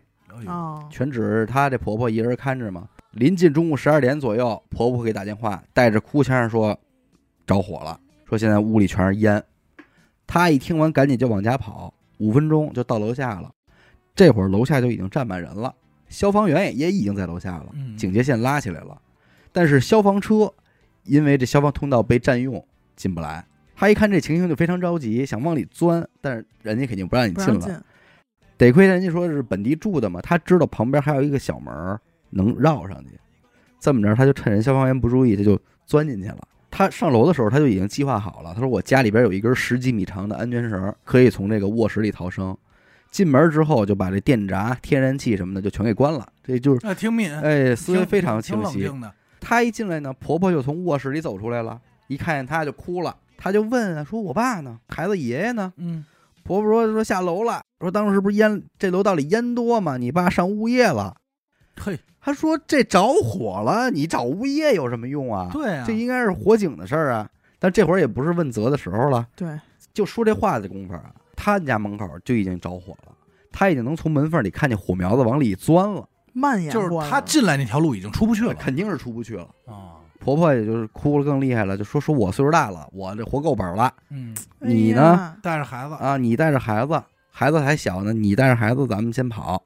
[0.47, 2.87] 哦，全指她这婆婆一人看着嘛。
[3.13, 6.79] 临近中午十二点左右，婆婆给打电话，带着哭腔说
[7.47, 7.99] 着火了，
[8.29, 9.43] 说现在屋里全是烟。
[10.27, 13.51] 她一听完，赶紧就往家跑，五分钟就到楼下了。
[14.15, 15.75] 这会儿楼下就已经站满人了，
[16.11, 19.01] 消防员也也已经在楼下了，警戒线拉起来了。
[19.57, 20.53] 但是消防车
[21.05, 22.63] 因为这消防通道被占用，
[22.95, 23.43] 进不来。
[23.75, 27.61] 他一看这情形就非常着急，想往里钻，但是人家肯定不让你进了。
[27.61, 27.75] 进。
[28.59, 31.99] 得亏人家说是本地住的嘛，他知道旁边还有一个小门
[32.29, 33.13] 能绕上去。
[33.81, 36.47] 这么着，他就趁人消防员不注意，他就钻进去了。
[36.71, 38.53] 他上楼的时候，他就已经计划好了。
[38.53, 42.55] 他说：“我家里边有一根十几米长的安全绳，可以从这个卧室里逃生。”
[43.11, 46.27] 进门之后，就把这电闸、天然气什么的就全给关了。
[46.45, 48.83] 这就是，哎，挺敏，哎，思维非常清晰。
[48.83, 53.17] 冷静的，她一进来呢，婆婆就从卧室里走出来了，一看见她就哭了。
[53.37, 54.79] 她就问啊，说我爸呢？
[54.89, 55.73] 孩子爷爷呢？
[55.77, 56.05] 嗯，
[56.43, 59.97] 婆婆说说下楼了，说当时不是烟这楼道里烟多吗？
[59.97, 61.17] 你爸上物业了。
[61.79, 65.51] 嘿，他说这着火了，你找物业有什么用啊？
[65.53, 67.29] 对啊，这应该是火警的事儿啊。
[67.59, 69.49] 但这会儿也不是问责的时候了，对，
[69.95, 73.13] 就说这话的功夫啊，他家门口就已经着火了，
[73.51, 76.07] 他已经能从门缝里看见火苗子往里钻了，
[76.39, 79.49] 蔓延就是过来了他进来那条路已经出不去了肯定是出不去了。
[79.67, 79.97] 啊。
[80.19, 86.17] 婆婆也就是哭了更厉害了，就说说我岁数大了，我这活够本了嗯，哎你呢呀带着孩子，啊！
[86.17, 89.63] 你带着孩子，孩子还小呢，你带着孩子，咱们先跑。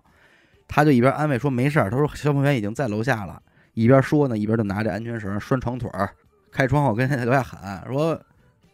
[0.68, 3.40] 他就一边安慰说没事儿，他说消防员已经在楼下了，
[3.74, 6.10] 一边说呢，一边就拿着安全绳拴床腿儿，
[6.52, 8.20] 开窗户跟楼下喊说：“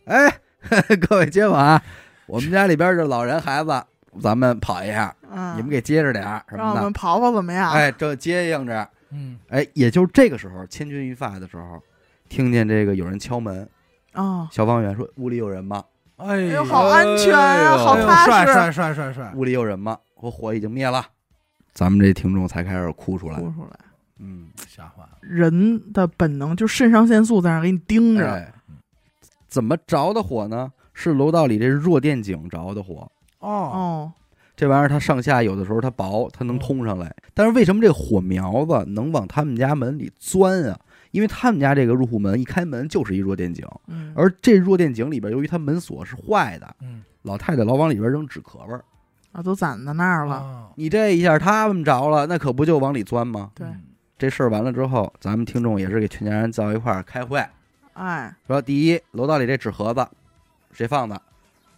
[0.07, 0.41] 哎，
[1.09, 1.83] 各位街坊啊，
[2.27, 3.85] 我们家里边这老人孩子，
[4.21, 6.93] 咱们跑一下，嗯，你们给接着点儿什么的让我们。
[6.93, 7.73] 跑跑怎么样？
[7.73, 11.81] 哎，这接应着，嗯，哎，也就是这个时候千钧一发的时候，
[12.29, 13.69] 听见这个有人敲门，
[14.13, 15.85] 啊，消防员说屋里有人吗？
[16.17, 19.99] 哎哎呦，好安全啊，好踏实，帅帅帅帅帅，屋里有人吗？
[20.17, 21.05] 我火已经灭了。
[21.73, 23.39] 咱们这听众才开始哭出来。
[23.39, 23.79] 哭出来。
[24.19, 25.11] 嗯，吓坏了。
[25.21, 28.51] 人的本能就肾上腺素在那儿给你盯着，哎，
[29.47, 30.73] 怎么着的火呢？
[30.95, 33.07] 是楼道里这弱电井着的火。
[33.47, 34.13] 哦，哦，
[34.57, 37.15] 这玩意儿它上下有的时候它薄，它能通上来。
[37.33, 40.79] 但是为什么这火苗子能往他们家门里钻啊？
[41.13, 48.85] 因为他们家这个入户门一开门就是一弱电井，嗯，而这弱电井里边由于它门锁是坏的，嗯，老太太老往里边扔纸壳儿。
[49.33, 53.51] 啊，都攒在那儿了，了，你这一下他们着了，那可不就往里钻吗？
[53.55, 53.67] 对。
[53.67, 53.83] 嗯。
[54.19, 57.47] 这事儿完了之后，咱们听众也是给全家人叫一块儿开会，
[57.93, 60.07] 哎，说第一，楼道里这纸盒子
[60.73, 61.21] 谁放的？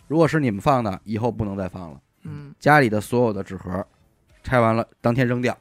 [0.09, 2.01] 如果是你们放的，以后不能再放了。
[2.25, 3.87] 嗯，家里的所有的纸盒
[4.43, 5.57] 拆完了当天扔掉。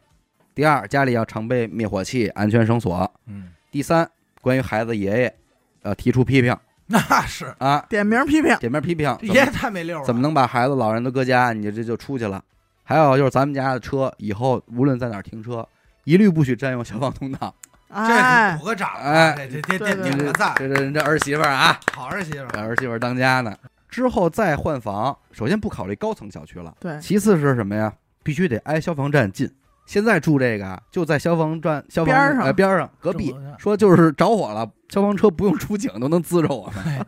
[0.55, 3.09] 第二，家里要常备灭火器、安全绳索。
[3.27, 4.09] 嗯，第三，
[4.41, 5.35] 关于孩子爷爷，
[5.83, 11.53] 呃，提出批评那是啊，点名批评，点名批评，爷爷太没溜了，怎么能把孩子、老人都搁家？
[11.53, 12.43] 你这就出去了。
[12.83, 15.67] 还有就是咱们家的车，以后无论在哪儿停车，
[16.05, 17.53] 一律不许占用消防通道。
[17.89, 23.55] 这哎鼓，个掌啊，哎这这这对对点个赞，这这这儿媳妇儿啊，好儿媳妇这儿，儿媳妇儿当家呢。
[23.97, 27.91] 之后再换房，首先不考虑高层小区了，对，其次是什么呀？
[28.21, 29.51] 必须得挨消防站近。
[29.87, 37.05] 现在住这个啊就在消防站消防边儿上呃边上隔壁说就是着火了，消防车不用出警都能滋着我们，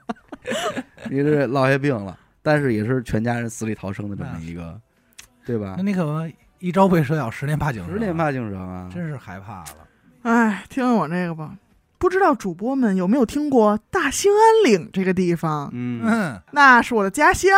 [1.12, 2.18] 你这落下病了。
[2.42, 4.82] 但是也是全家人死里逃生的这么一个，
[5.46, 5.84] 对吧那？
[5.84, 8.90] 你可不一朝被蛇咬，十年怕井绳，十年，怕井绳啊！
[8.92, 9.68] 真是害怕了。
[10.24, 11.54] 哎，听听我这个吧。
[12.00, 15.70] 不知道主播们有没有听过大兴安岭这个地方？
[15.74, 17.52] 嗯，嗯，那是我的家乡。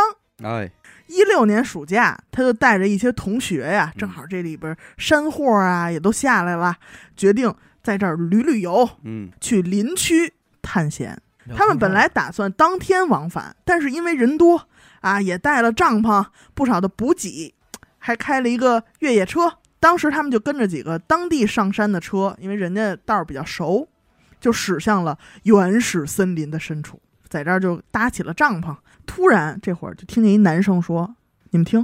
[0.43, 0.69] 哎，
[1.05, 6.75] 一六年暑假，他就带着一些同学呀，嗯正好这里边山货啊也都下来了，
[7.15, 11.21] 决定在这儿旅旅游，嗯，去林区探险。
[11.55, 14.67] 他们本来打算当天往返，但是因为人多
[15.01, 16.25] 啊，也带了帐篷、
[16.55, 17.53] 不少的补给，
[17.99, 19.53] 还开了一个越野车。
[19.79, 23.87] 当时他们就跟着几个当地上山的车，因为人家道儿比较熟，
[24.41, 28.75] 就驶向了原始森林的深处，在这儿就搭起了帐篷。
[29.05, 31.15] 突然，这会儿就听见一男生说
[31.51, 31.79] ：“你们听，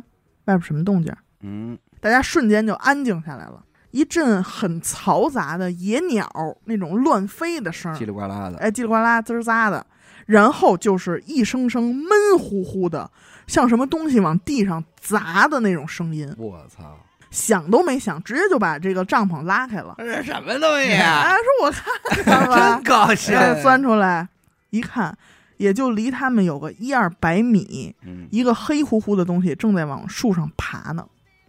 [0.45, 3.63] 外边什么动静？”嗯，大家瞬间就安静下来了。
[3.91, 6.29] 一阵很嘈杂的野鸟
[6.65, 7.95] 那种乱飞的声儿。
[7.95, 9.85] 叽，里呱啦的，哎，叽里呱啦、滋儿喳的，
[10.25, 13.09] 然后就是一声声闷乎乎的，
[13.47, 16.97] 像什么东西往地上砸的那种声音，我操，
[17.37, 19.93] 想都没想，直接就把这个帐篷拉开了。
[19.99, 21.29] 这是什么东西哎，啊？
[21.29, 22.75] 说我看看吧？
[22.81, 24.27] 真，高兴，哎钻出来
[24.71, 25.15] 一看，
[25.57, 28.27] 也就离他们有个一二百米，嗯。
[28.31, 31.05] 一个黑乎乎的东西正在往树上爬呢。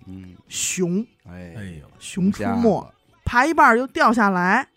[0.07, 2.86] 嗯，熊，哎哎，呦，熊出没，
[3.24, 4.68] 爬一半儿就掉下来，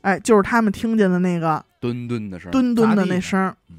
[0.00, 3.76] 哎，就是他们听见的那个墩墩的声儿，吨吨的那声嗯，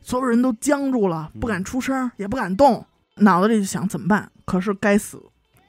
[0.00, 4.30] 所有人都僵住了，嗯不敢出声，也不敢动，脑子里就想怎么办？
[4.44, 5.20] 可是该死，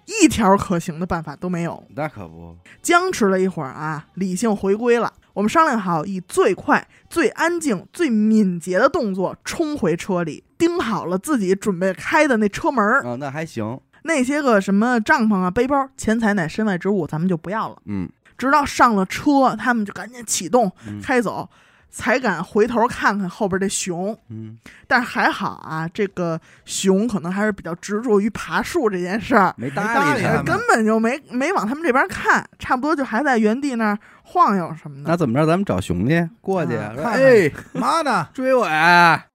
[0.06, 1.84] 一条可行的办法都没有。
[1.96, 5.12] 那可不，僵持了一会儿啊，理性回归了。
[5.34, 13.02] 我们商量好，以最快、最安静、最敏捷的动作冲回车里，盯好了自己准备开的那车门儿。
[13.04, 17.78] 啊，那还行，那些个什么帐篷啊、背包、钱财乃身外之物，咱们就不要了。
[17.86, 21.48] 嗯直到上了车，他们就赶紧启动嗯开走，
[21.96, 24.18] 才敢回头看看后边这熊。
[24.30, 35.12] 嗯，但是还好啊，这个熊可能还是比较执着于爬树这件事儿，没搭搭理他们他根本就没没往他们这边看，差不多就还在原地那儿晃悠什么的。
[35.12, 35.46] 那怎么着？
[35.46, 38.28] 咱们找熊去过去，啊看看哎，妈呢？
[38.34, 39.28] 追我呀！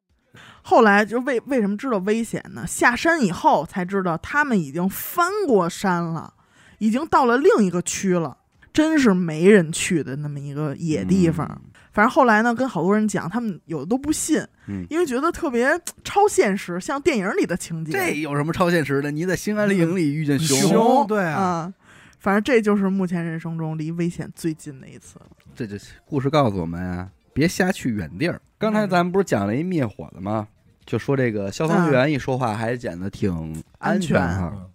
[0.63, 2.67] 后来就为为什么知道危险呢？
[2.67, 6.35] 下山以后才知道他们已经翻过山了，
[6.79, 8.37] 已经到了另一个区了，
[8.73, 11.63] 真是没人去的那么一个野地方。
[11.99, 15.69] 反正后来呢，跟好多人讲，他们有的都不信，嗯因为觉得特别
[16.05, 17.91] 超现实，像电影里的情节。
[17.91, 19.11] 这有什么超现实的？
[19.11, 21.75] 你在兴安岭里遇见熊，熊对啊啊、
[22.21, 25.27] 反正这就是目前人生中离危险最近的一次了。
[25.57, 25.77] 这这
[26.07, 28.41] 故事告诉我们啊，别瞎去远地儿。
[28.59, 30.47] 刚才咱们不是讲了一灭火的吗？
[30.87, 34.53] 就说这个消防员一说话还显得挺安全哈。
[34.55, 34.71] 嗯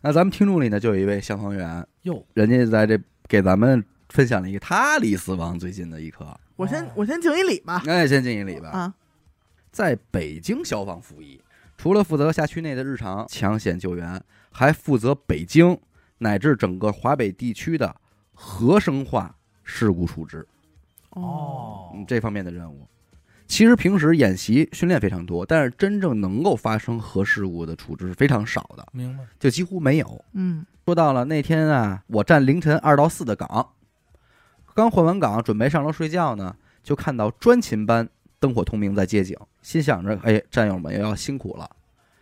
[0.00, 2.96] 那咱们听众里呢，就有一位消防员，哟，人家在这
[3.26, 6.24] 给咱们分享了一个他离死亡最近的一刻。
[6.56, 7.82] 我先哦我先敬一礼吧。
[7.86, 8.68] 哎，先敬一礼吧。
[8.70, 8.94] 啊，
[9.70, 11.40] 在北京消防服役，
[11.76, 15.78] 除了负责辖区内的日常抢险救援，还负责北京
[16.18, 17.96] 乃至整个华北地区的
[18.34, 19.34] 核生化
[19.64, 20.46] 事故处置。
[21.10, 22.86] 哦嗯，这方面的任务。
[23.46, 29.24] 其实平时演习训练非常多，但是真正能够发生核事故的处置是非常少的，明白。
[29.38, 30.24] 就几乎没有。
[30.32, 33.68] 嗯说到了那天啊，我站凌晨二到四的岗，
[34.74, 38.08] 刚换完岗，准备上楼睡觉呢，就看到专勤班
[38.40, 41.70] 灯火通明在接警，心想着，哎，战友们又要辛苦了。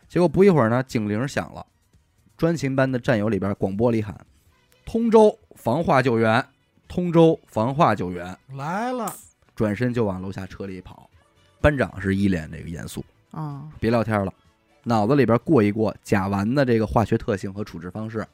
[0.08, 1.64] 结果不一会儿呢，警铃响了，
[2.36, 4.26] 专勤班的战友里边广播里喊
[4.84, 6.44] ：“通州防化救援，
[6.88, 9.14] 通州防化救援。”来了，
[9.54, 11.08] 转身就往楼下车里跑。
[11.60, 14.32] 班长是一脸这个严肃，啊，别聊天了，
[14.82, 18.26] 脑子里边过一过甲烷的这个化学特性和处置方式。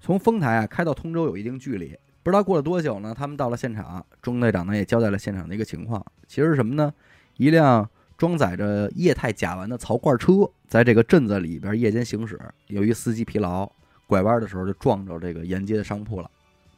[0.00, 6.92] 从丰台啊开到通州有一定距离，不知道过了多久呢，他们到了现场，中队长呢也交代了现场的一个情况，其实是什么呢？
[7.36, 13.70] 一辆装载着液态甲烷的槽罐车在这个镇子里边夜间行驶，由于司机疲劳，
[14.06, 16.30] 拐弯的时候就撞着这个沿街的商铺了，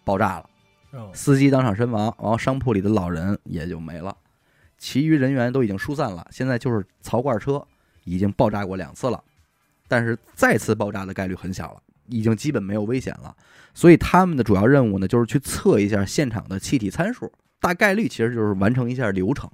[0.04, 0.50] 爆炸了。
[0.92, 4.16] 哦司机当场身亡，然后商铺里的老人也就没了，
[4.78, 6.26] 其余人员都已经疏散了。
[6.30, 7.64] 现在就是槽罐车
[8.04, 9.22] 已经爆炸过两次了，
[9.86, 13.34] 但是再次爆炸的概率很小了，已经基本没有危险了。
[13.74, 17.30] 所以他们的主要任务呢，就是去测一下现场的气体参数，
[17.60, 19.50] 大概率其实就是完成一下流程，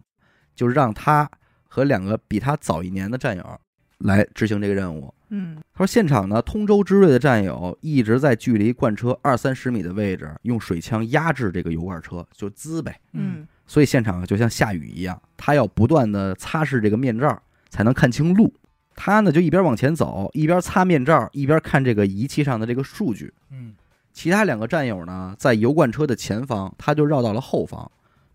[0.54, 1.28] 就是让他
[1.66, 3.60] 和两个比他早一年的战友
[3.98, 5.12] 来执行这个任务。
[5.30, 13.00] 嗯他说，现场呢，通州之瑞的战友一直在距离罐车二三十米的位置，用水枪压制这个油罐车，就滋呗。
[13.12, 18.52] 嗯所以现场就像下雨一样，他要不断的擦拭这个面罩，才能看清路。
[18.94, 23.32] 他呢就一边往前走，一边擦面罩，一边看这个仪器上的这个数据。
[23.50, 23.74] 嗯，
[24.12, 27.90] 其他两个战友呢，在油罐车的前方，他就绕到了后方。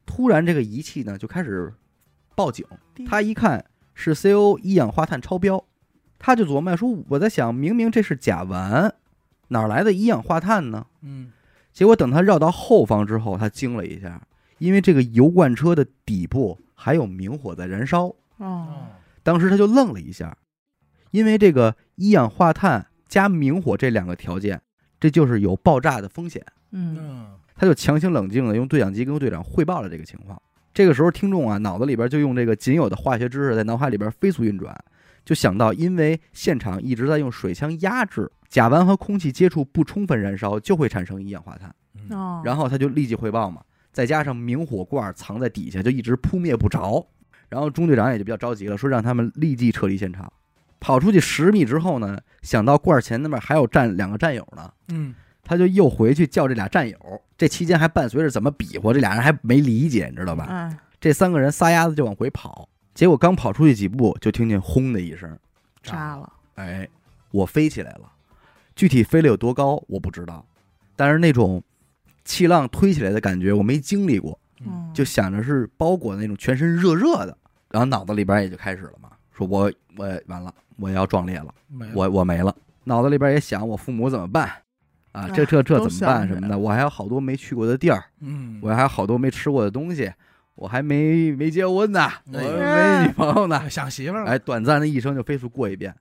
[0.06, 1.74] 突然，这个仪器呢就开始
[2.36, 2.66] 报警。
[3.06, 5.64] 他一看是 CO 一氧化碳超标，
[6.18, 8.92] 他就琢磨说：“我在想，明明这是甲烷，
[9.50, 11.32] 哪来的一氧化碳呢？”嗯，
[11.74, 14.22] 结果等他绕到后方之后，他惊了一下，
[14.60, 18.06] 因为这个油罐车的底部还有明火在燃烧。
[18.06, 18.88] 哦哦，
[19.24, 20.38] 当时他就愣了一下，
[21.12, 24.62] 因为这个一氧化碳加明火这两个条件，
[25.00, 26.44] 这就是有爆炸的风险。
[26.72, 30.42] 嗯嗯，他就强行冷静的用对讲机跟队长汇报了这个情况。
[30.74, 34.78] 这个时候，听众啊脑子里边就用这个仅有的化学知识在脑海里边飞速运转，
[35.26, 41.74] 就想到因为现场一直在用水枪压制，甲烷和空气接触不充分燃烧就会产生一氧化碳。
[41.96, 47.08] 嗯哦，然后他就立即汇报嘛，再加上明火罐藏在底下，就一直扑灭不着。
[47.50, 50.32] 然后中队长也就比较着急了，说让他们立即撤离现场。
[50.80, 55.14] 跑出去十米之后呢，想到罐儿前那边还有战两个战友呢，嗯，
[55.44, 56.98] 他就又回去叫这俩战友。
[57.38, 60.48] 这期间还伴随着怎么比划，这俩人还没理解，你知道吧？
[60.50, 65.38] 嗯，这三个人撒丫子就往回跑，结果刚跑出去几步，就听见轰的一声，
[65.84, 66.88] 炸了，哎，
[67.30, 68.12] 我飞起来了，
[68.76, 70.44] 具体飞了有多高我不知道，
[70.96, 71.62] 但是那种
[72.26, 77.38] 气浪推起来的感觉我没经历过，嗯，就想着是包裹那种全身热热的，
[77.70, 79.07] 然后脑子里边也就开始了嘛，
[79.38, 84.50] 说我我完了，我要壮烈了，没了我我没了，脑子里边也想我父母怎么办？
[85.12, 90.12] 啊，哎这这这怎么办什么的，我还有好多没去过的地儿，嗯，我还有好多没吃过的东西，
[90.56, 95.96] 我还没没结婚呢，我哎没女朋友呢，想媳妇儿了，哎，短暂的一生就飞速过一遍，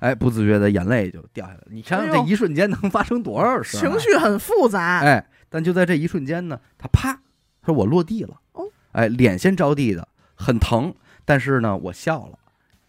[0.00, 1.60] 哎，不自觉的眼泪就掉下来。
[1.70, 3.78] 你想想这一瞬间能发生多少事？
[3.78, 7.12] 情绪很复杂，哎，但就在这一瞬间呢，他啪，
[7.60, 12.38] 他说我落地了，哦，哎，脸先着地的，很疼，但是呢，我笑了，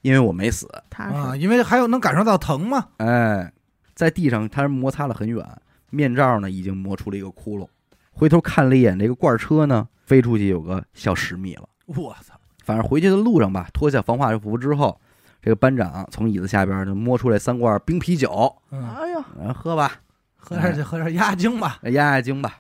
[0.03, 3.51] 因为我没死，踏啊，因为还有能感受到疼吗，哎，
[3.95, 5.43] 在地上他摩擦了很远，
[5.89, 7.67] 面罩呢已经磨出了一个窟窿，
[8.11, 11.67] 回头看了一眼这个罐车呢，飞出去有个小十米了。
[11.85, 14.99] 我操，反正回去的路上吧，脱下防化服之后，
[15.41, 20.01] 这个班长从椅子下边就摸出来三罐冰啤酒，嗯，哎呦，然后喝吧，
[20.35, 22.59] 喝点儿喝点压压惊吧，压 压惊吧。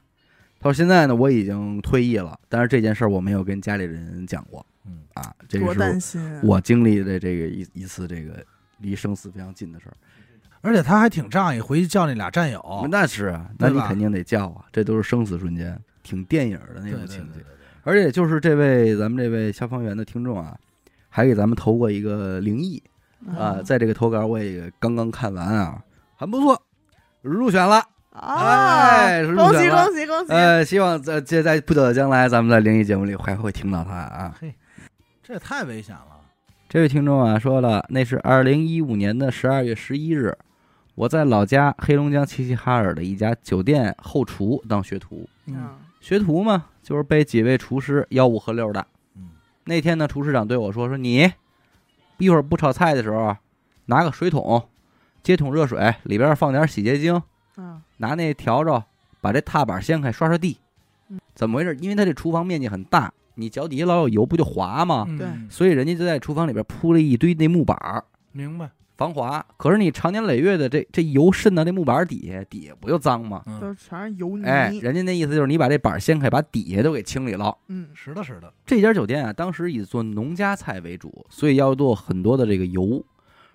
[0.59, 8.43] 他说现在呢，我已经退役了，但是这件事儿我没有跟家里人讲过嗯，啊，这个是我经历的这个一一次这个
[8.79, 9.95] 离生死非常近的事儿。
[10.61, 17.39] 而且他还挺仗义，回去叫那俩战友，那是啊，那你肯定得叫啊，这都是生死瞬间，挺电影的那种情节。
[17.39, 17.45] 对对对
[17.83, 20.57] 而且就是这位咱们这位消防员的听众啊，
[21.09, 22.81] 还给咱们投过一个灵异
[23.27, 25.83] 啊，嗯在这个投稿我也刚刚看完啊，
[26.15, 26.61] 很不错，
[27.21, 27.83] 入选了。
[28.11, 30.31] 啊，哎恭喜恭喜恭喜！
[30.31, 34.33] 呃，希望在这在不久的将来，咱们在灵异节目里还会听到他啊。
[35.25, 36.19] 这也太危险了，
[36.67, 40.37] 这位听众啊说了，那是二零一五年的十二月十一日，
[40.95, 45.25] 我在老家黑龙江齐齐哈尔的一家酒店后厨当学徒。
[45.45, 48.85] 嗯学徒嘛，就是被几位厨师吆五喝六的。
[49.15, 49.29] 嗯
[49.63, 51.31] 那天呢，厨师长对我说：“说你
[52.17, 53.39] 一会儿不炒菜的时候啊，
[53.85, 54.67] 拿个水桶，
[55.23, 57.21] 接桶热水，里边放点洗洁精，
[57.55, 58.83] 嗯拿那笤帚
[59.21, 60.59] 把这踏板掀开，刷刷地
[61.07, 61.17] 嗯。
[61.33, 61.73] 怎么回事？
[61.79, 65.05] 因为他这厨房面积很大，你脚底下老有油，不就滑吗？
[65.07, 69.45] 嗯对所以人家就在厨房里边铺了一堆那木板儿明白，防滑。
[69.57, 73.43] 可是你长年累月的这这油渗到那木板儿底下，底下不就脏吗？
[73.45, 74.45] 嗯，都全是油泥。
[74.45, 77.55] 哎，人家那意思就是你把这板儿掀开，把底下都给清理了。
[77.67, 83.03] 嗯是的，是的，这家酒店啊，当时以做农家菜为主，所以要做很多的这个油，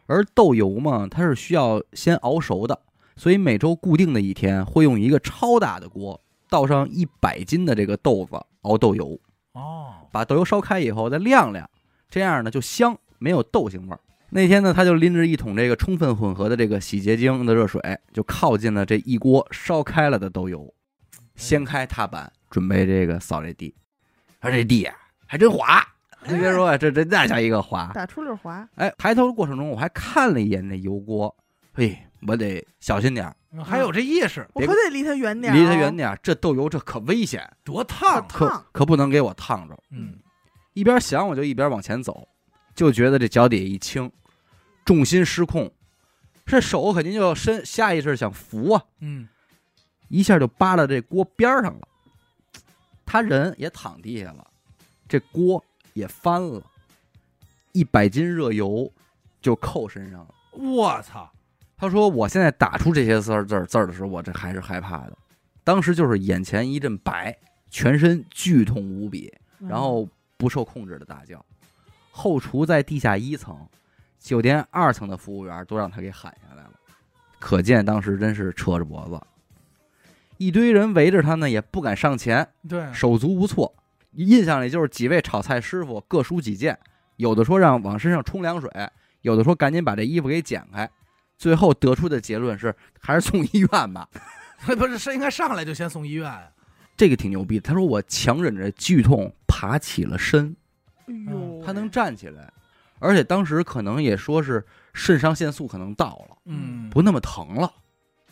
[0.06, 2.78] 而豆油嘛，它是需要先熬熟的，
[3.16, 9.18] 所以每周固定的一天会用一个超大的锅倒上一百斤的这个豆子熬豆油，
[9.58, 11.68] 哦，把豆油烧开以后再晾晾，
[12.08, 14.00] 这样呢就香，没有豆腥味儿。
[14.30, 17.80] 那天呢，他就拎着一桶这个充分混合的这个洗洁精的热水，
[18.12, 20.72] 就靠近了这一锅烧开了的豆油，
[21.34, 23.74] 掀开踏板，准备这个扫这地。
[24.40, 24.94] 说这地呀、
[25.26, 25.82] 还真滑，
[26.28, 27.90] 你别说，这这那叫一个滑。
[27.94, 28.68] 打出溜滑。
[28.76, 31.34] 哎，抬头的过程中，我还看了一眼那油锅，
[31.72, 36.18] 嘿，我得小心点还有这意识，我可得离他远点离他远点儿。
[36.22, 39.78] 这豆油这可危险，多烫，可烫可不能给我烫着。
[39.90, 40.18] 嗯，
[40.74, 42.28] 一边想我就一边往前走，
[42.74, 44.10] 就觉得这脚底下一轻，
[44.84, 45.72] 重心失控，
[46.44, 49.28] 这手肯定就要伸，下意识想扶啊，嗯，
[50.08, 51.88] 一下就扒拉这锅边儿上了。
[53.06, 54.46] 他人也躺地下了，
[55.08, 55.64] 这锅
[55.94, 56.62] 也翻了，
[57.72, 58.92] 一百斤热油
[59.40, 60.34] 就扣身上了。
[60.52, 61.32] 我操，
[61.78, 65.16] 他说：“我现在打出这些字儿字儿字儿的时候，我这还是害怕的。
[65.62, 67.36] 当时就是眼前一阵白，
[67.70, 71.44] 全身剧痛无比，嗯然后不受控制的大叫。
[72.10, 73.56] 后厨在地下一层，
[74.18, 76.72] 酒店二层的服务员都让他给喊下来了，
[77.38, 79.20] 可见当时真是扯着脖子。
[80.36, 83.72] 一堆人围着他呢，也不敢上前，对，手足无措。
[84.14, 86.76] 印象里就是几位炒菜师傅各抒己见，
[87.16, 88.68] 有的说让往身上冲凉水，
[89.20, 90.90] 有的说赶紧把这衣服给剪开。
[91.38, 94.06] 最后得出的结论是， 还是送医院吧。
[94.76, 96.50] 不是是应该上来就先送医院呀？
[96.96, 97.66] 这个挺牛逼的。
[97.66, 100.54] 他说我强忍着剧痛爬起了身，
[101.06, 102.52] 哎呦，他能站起来，
[102.98, 107.72] 而且当时可能也说是肾上腺素可能到了，嗯，不那么疼了，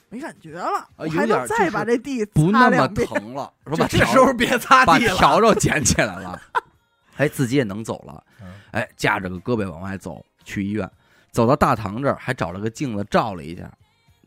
[0.09, 3.07] 没感觉了，还有点能再把这地不那么两遍。
[3.07, 6.43] 疼了， 说这把笤这时候别擦把地了，笤帚捡起来了，
[7.19, 8.25] 哎，自己也能走了。
[8.43, 10.91] 嗯，哎，架着个胳膊往外走，去医院，
[11.37, 13.71] 走到大堂这儿，还找了个镜子照了一下。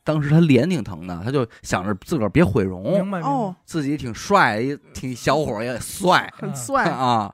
[0.03, 7.34] 当时他脸挺疼的，他就想着自个儿别毁容，明白哦，，自己挺帅，一挺小伙儿也帅很帅， 啊，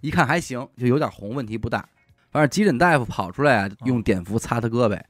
[0.00, 1.84] 一看还行，就有点红，问题不大。
[2.30, 5.00] 反正急诊大夫跑出来啊，用碘伏擦他胳膊。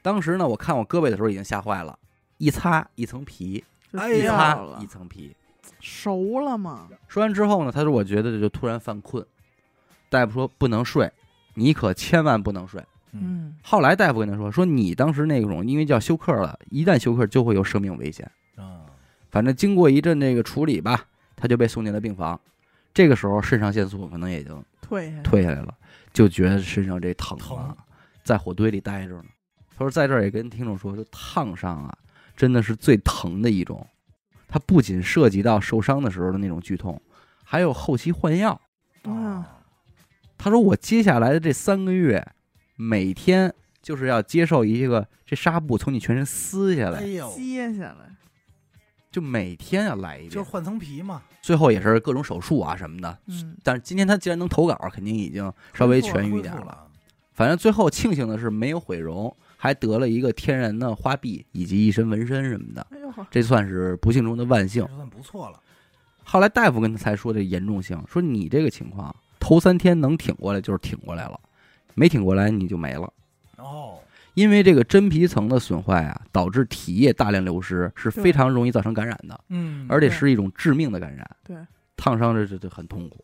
[0.00, 1.98] 当时呢，我看我胳膊的时候已经吓坏了，
[2.38, 5.36] 一擦一层皮，哎呀一擦一层皮。
[5.80, 6.88] 熟了吗？
[7.08, 9.22] 说完之后呢，他说我觉得就突然犯困，
[10.08, 11.10] 大夫说不能睡，
[11.54, 12.82] 你可千万不能睡。
[13.12, 18.30] 嗯，后来大夫跟他说，说你当时那种因为叫休克了，一旦休克就会有生命危险。
[18.56, 18.86] 啊，
[19.30, 21.04] 反正经过一阵这个处理吧，
[21.34, 22.40] 他就被送进了病房。
[22.92, 25.74] 这个时候肾上腺素可能也已经退退下来了，
[26.12, 27.76] 就觉得身上这疼疼啊，
[28.22, 29.26] 在火堆里待着呢。
[29.76, 31.96] 他说在这儿也跟听众说，就烫伤啊，
[32.36, 33.86] 真的是最疼的一种。
[34.48, 37.00] 它不仅涉及到受伤的时候的那种剧痛，
[37.44, 38.60] 还有后期换药。
[39.04, 39.62] 啊，
[40.36, 42.26] 他说我接下来的这三个月，
[42.80, 43.52] 每天
[43.82, 48.16] 就是要接受一个这纱布从你全身撕下来，哎呦，接下来，
[49.10, 50.30] 就每天要来一遍。
[50.30, 53.18] 就是换层皮嘛，最后也是各种手术啊什么的。
[53.26, 56.64] 嗯，但是今天他既然能投稿，肯定已经稍微痊愈一点了。
[56.64, 56.86] 了，
[57.34, 64.82] 反正最后庆幸的是没有毁容，还得了一个天然的花臂以及一身纹身什么的，哎呦，这算是不幸中的万幸。
[64.86, 64.96] 这。
[64.96, 65.60] 算不错了，
[66.24, 71.38] 后来大夫跟他才说这严重性，说你这个情况头三天能挺过来就是挺过来了，
[72.00, 73.12] 没挺过来你就没了。
[73.58, 73.98] 哦，
[74.32, 81.30] 因为这个真皮层的损坏啊，导致体液大量流失，是非常容易造成感染的，嗯，而且是一种致命的感染。
[81.44, 81.58] 对，
[81.94, 83.22] 烫伤这这这很痛苦。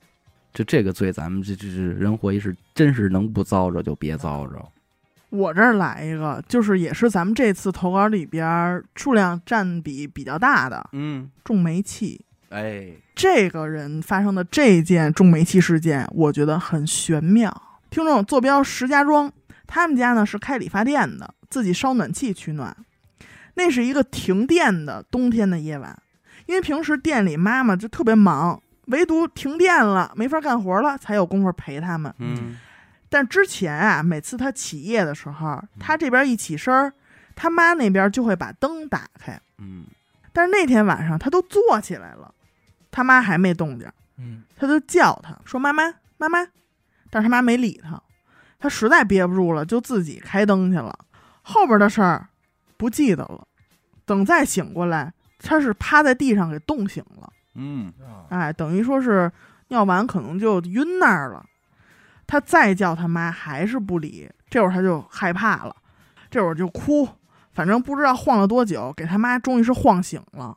[0.53, 4.63] 就这个罪，咱们这这这人活一世，真是能不遭着就别遭着。
[5.31, 12.21] 我这儿来一个，就是也是咱们这次投稿里边儿数量占比比较大的嗯，重煤气。
[12.51, 17.63] 哎，这个人发生的这件重煤气事件，我觉得很玄妙。
[17.91, 19.33] 听众坐标石家庄，
[19.67, 22.77] 他们家呢是开理发店的，自己烧暖气取暖。
[23.55, 25.99] 那是一个停电的冬天的夜晚，
[26.47, 32.13] 因为平时店里妈妈就特别忙，唯独停电了没法干活了，才有功夫陪他们。
[32.19, 32.59] 嗯
[33.09, 36.93] 但之前啊，每次他起夜的时候，他这边一起身儿，
[37.35, 39.41] 他妈那边就会把灯打开。
[39.59, 39.87] 嗯，
[40.33, 42.35] 但是那天晚上他都坐起来了，
[42.91, 46.47] 他妈还没动静，嗯，他就叫他说：“妈妈，妈妈。”
[47.17, 47.99] 但是他妈没理他，
[48.59, 50.95] 他实在憋不住了，就自己开灯去了。
[51.41, 52.29] 后边的事儿
[52.77, 53.49] 不记得了。
[54.05, 57.33] 等再醒过来，他是趴在地上给冻醒了。
[57.55, 59.33] 嗯，啊哎，等于说是
[59.69, 61.43] 尿完可能就晕那儿了。
[62.27, 65.75] 他再叫他妈还是不理，这会儿他就害怕了，
[66.31, 67.09] 这会儿就哭，
[67.55, 70.55] 反正不知道晃了多久，给他妈终于是晃醒了，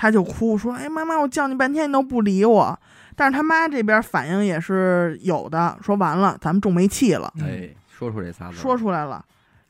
[0.00, 2.80] 他就哭说：“哎，妈妈，我叫你半天你都不理我。”
[3.16, 7.44] 但是他妈这边反应也是有的，说完了，咱们中煤气了，嗯。
[7.44, 9.24] 哎，说出这仨字，说出来了，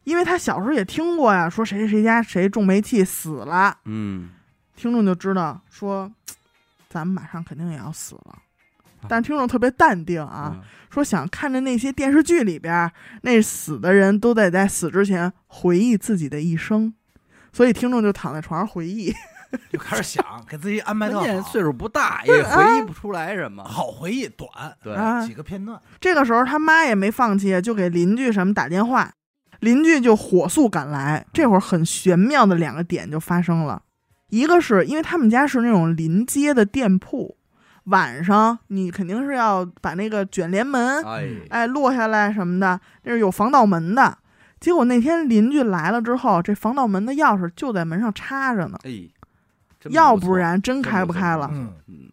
[0.04, 4.28] 因为他小时候也听过呀，说谁谁家谁中煤气死了，嗯，
[4.76, 6.12] 听众就知道说，
[6.90, 8.38] 咱们马上肯定也要死了。
[9.08, 16.92] 但听众特别淡定啊，嗯，说想看着那些电视剧里边那死的人都得在死之前回忆自己的一生，
[17.50, 19.10] 所以听众就躺在床上回忆。
[19.72, 23.64] 就开始想，给自己安排关键岁数不大，也回忆不出来什么。
[23.64, 24.48] 好回忆，短
[24.82, 25.80] 对，啊几个片段。
[26.00, 29.10] 这个时候他妈也没放弃，就给邻居什么打电话，
[29.60, 31.24] 邻居就火速赶来。
[31.32, 33.82] 这会儿很玄妙的两个点就发生了，
[34.28, 37.36] 一个是因为他们家是那种临街的店铺，
[37.84, 44.18] 晚上你肯定是要把那个卷帘门哎，哎落下来什么的，那是有防盗门的。
[44.60, 48.76] 结果那天邻居来了之后，这防盗门的钥匙就在门上插着呢，
[49.84, 51.48] 要不然真真开不开了。
[51.52, 52.10] 嗯，嗯，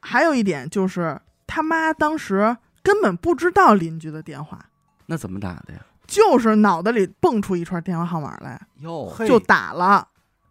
[0.00, 4.58] 还有一点就是他妈当时根本不知道邻居的电话，
[5.06, 5.80] 那怎么打的呀？
[6.06, 10.06] 就是脑袋里蹦出一串电话号码来，哟，嘿就打了，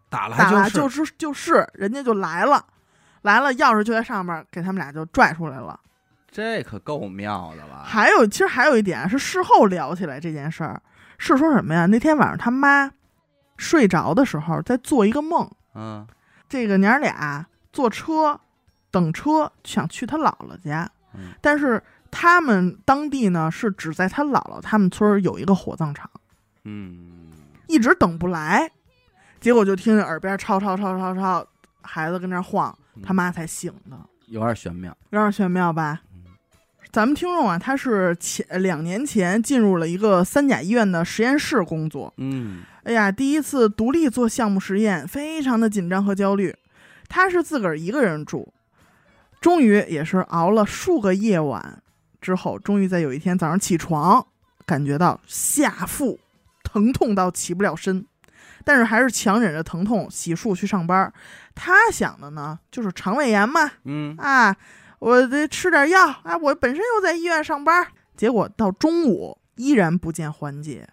[0.08, 2.64] 打了打了还就就是是就是，人家就来了，
[3.20, 5.78] 来了，钥匙就在上面，给他们俩就拽出来了。
[6.30, 7.84] 这可够妙的了。
[7.84, 10.82] 还有，其实还有一点啊是事后聊起来这件事儿，
[11.18, 11.86] 是说什么呀？
[11.86, 12.90] 那天晚上他妈
[13.62, 16.04] 睡着的时候在做一个梦，嗯，
[16.48, 18.38] 这个娘儿俩坐车
[18.90, 21.30] 等车想去他姥姥家，嗯。
[21.40, 26.10] 但是他们当地呢是只在他姥姥他们村儿有一个火葬场，
[26.64, 27.30] 嗯，
[27.68, 28.68] 一直等不来，
[29.40, 31.46] 结果就听见耳边吵吵吵吵吵，
[31.82, 33.02] 孩子跟那儿晃，嗯。
[33.02, 33.96] 他妈才醒的，
[34.26, 34.94] 有点玄妙。
[35.10, 36.00] 有点玄妙吧？
[36.12, 36.24] 嗯。
[36.90, 42.12] 咱们听众啊，他是前两年前进入了一个三甲医院的实验室工作。
[42.18, 46.54] 嗯，哎呀，第一次独立做项目实验，非常的紧张和焦虑。
[47.08, 48.52] 他是自个儿一个人住，
[49.40, 51.82] 终于也是熬了数个夜晚
[52.20, 54.26] 之后，终于在有一天早上起床，
[54.64, 56.18] 感觉到下腹
[56.64, 58.06] 疼痛到起不了身，
[58.64, 61.12] 但是还是强忍着疼痛洗漱去上班。
[61.54, 64.56] 他想的呢，就是肠胃炎嘛，嗯，啊，
[64.98, 66.36] 我得吃点药啊！
[66.36, 70.88] 我本身又在医院上班，结果到中午依然不见缓解，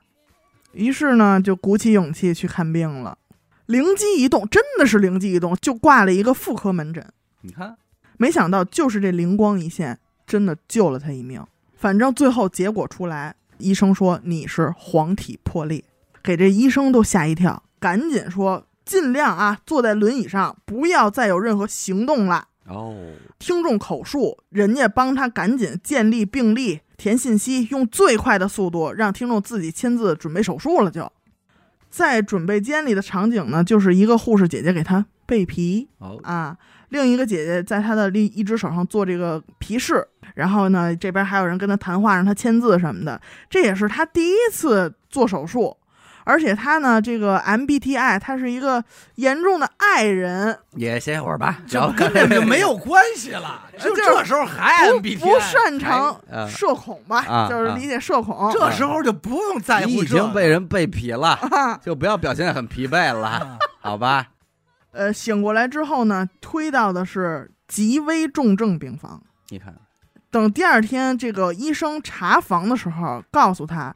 [0.79, 3.17] 于是呢就鼓起勇气去看病了。
[3.65, 7.05] 灵机一动，真的是灵机一动，就挂了一个妇科门诊。
[7.41, 7.75] 你看，
[8.17, 11.45] 没想到就是这灵光一现，真的救了他一命。
[11.75, 15.83] 反正最后结果出来，医生说你是黄体破裂，
[16.23, 22.47] 给这医生都吓一跳，赶紧说尽量啊坐在轮椅上，不要再有任何行动了。
[22.67, 22.95] 哦，
[23.37, 31.11] 听众口述，人家帮他赶紧建立病历、填信息，用最快的速度让听众自己亲自准备手术了就。
[31.89, 36.55] 在准备间里的场景呢，就是一个护士姐姐给他备皮哦，啊，
[36.89, 43.19] 另一个姐姐在他的另一只手上做这个皮试，然后呢，这边还有人跟他谈话，让他签字什么的。
[43.49, 45.75] 这也是他第一次做手术，
[46.29, 48.83] 而且他呢，这个 MBTI 他是一个
[49.15, 58.51] 严重的爱人，也歇会儿吧，这聊根本就没有关系了， 就就是这时候还 MBTI，不擅长社恐吧，啊就是理解社恐。
[58.53, 64.27] 这时候就不用在你已经被人被皮了，啊，就不要表现得很疲惫了，啊 好吧？
[64.91, 69.21] 呃，醒过来之后呢，推到的是极危重症病房。
[69.49, 69.73] 你看，
[70.29, 73.95] 等第二天这个医生查房的时候，告诉他，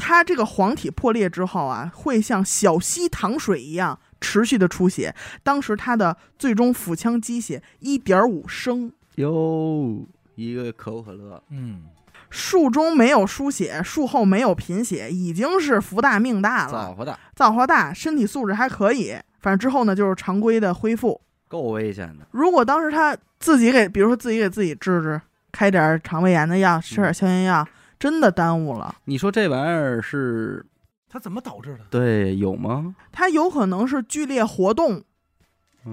[0.00, 5.14] 他这个黄体破裂之后啊，会像小溪淌水一样持续的出血。
[5.42, 11.82] 当时他的最终腹腔积血一点五升，哟，一个可口可乐，嗯，
[12.30, 19.14] 术中没有输血，术后没有贫血，已经是福大命大了，造化大，造化大，身体素质还可以。
[19.40, 21.20] 反正之后呢，就是常规的恢复。
[21.48, 22.26] 够危险的。
[22.30, 25.20] 如果当时他自己给，比如说自己给自己治治，
[25.50, 27.66] 开点肠胃炎的药，吃点消炎药，
[28.00, 28.92] 真的耽误了。
[29.04, 30.66] 你说这玩意儿是
[31.08, 31.80] 它怎么导致的？
[31.90, 32.96] 对有吗？
[33.12, 35.04] 它有可能是剧烈活动，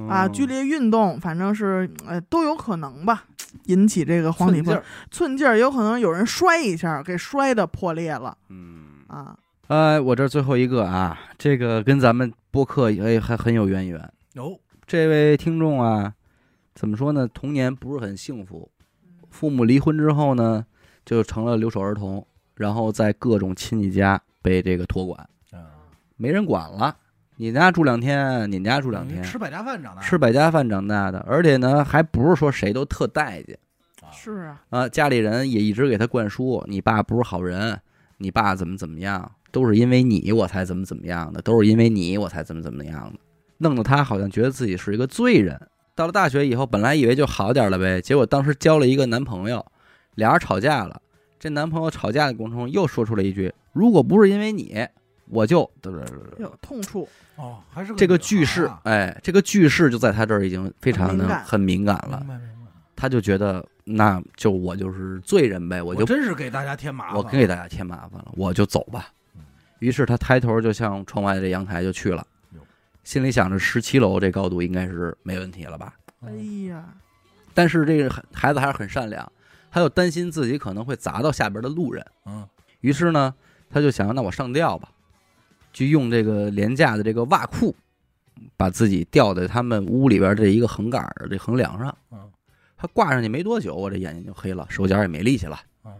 [0.10, 3.26] 啊，哦剧烈运动，反正是呃都有可能吧，
[3.66, 9.38] 引起这个黄体崩寸劲儿寸劲儿，有可能有人摔一下给摔的破裂了嗯，啊。
[9.68, 14.14] 呃，我这最后一个啊，这个跟咱们播客哎还很有渊源。
[14.32, 16.14] 有这位听众啊，
[16.74, 17.28] 怎么说呢？
[17.28, 18.72] 童年不是很幸福，
[19.30, 20.66] 父母离婚之后呢，
[21.08, 25.18] 就成了留守儿童，然后在各种亲戚家被这个托管，
[25.54, 25.72] 啊，
[26.18, 26.94] 没人管了。
[27.38, 33.58] 你家住两天，你家住两天，吃百家饭长大，吃百家饭长大的，而且呢，还不是说谁都特待见
[34.02, 34.90] 啊是啊，啊。
[34.90, 37.80] 家里人也一直给他灌输，你爸不是好人，
[38.18, 43.20] 你爸怎么怎么样，都是因为你我才怎么怎么样的，都是因为你我才怎么怎么样的，
[43.60, 45.58] 弄得他好像觉得自己是一个罪人。
[45.96, 49.66] 到了大学以后，本来以为就好点了呗，结果当时交了一个男朋友，
[50.18, 51.02] 俩人吵架了。
[51.40, 54.86] 这男朋友吵架的过程中又说出了一句：“如果不是因为你，
[55.30, 55.70] 我就……”
[56.40, 62.28] 有痛处，哦，还是这个句式哎，这个句式就在他这儿已经非常的很敏感了明。
[62.28, 69.42] 白明白，他就觉得那就我就是罪人呗，我就真是给大家添麻烦了，我给大家添麻烦了，我就走吧嗯。
[69.78, 72.26] 于是他抬头就向窗外的这阳台就去了，
[73.04, 75.94] 心里想着十七楼这高度应该是没问题了吧。
[76.22, 76.84] 哎嗯呀，
[77.54, 79.32] 但是这个孩子还是很善良，
[79.72, 82.48] 他又担心自己可能会砸到下边的路人，嗯
[82.82, 83.34] 于是呢，
[83.70, 84.90] 他就想那我上吊吧，
[85.74, 87.76] 就用这个廉价的这个袜裤，
[88.56, 91.98] 把自己吊在他们屋里边这一个横杆儿这横梁上。
[92.12, 92.20] 嗯
[92.80, 95.60] 他挂上去没多久，我这眼睛就黑了，手脚也没力气了。
[95.84, 95.92] 嗯，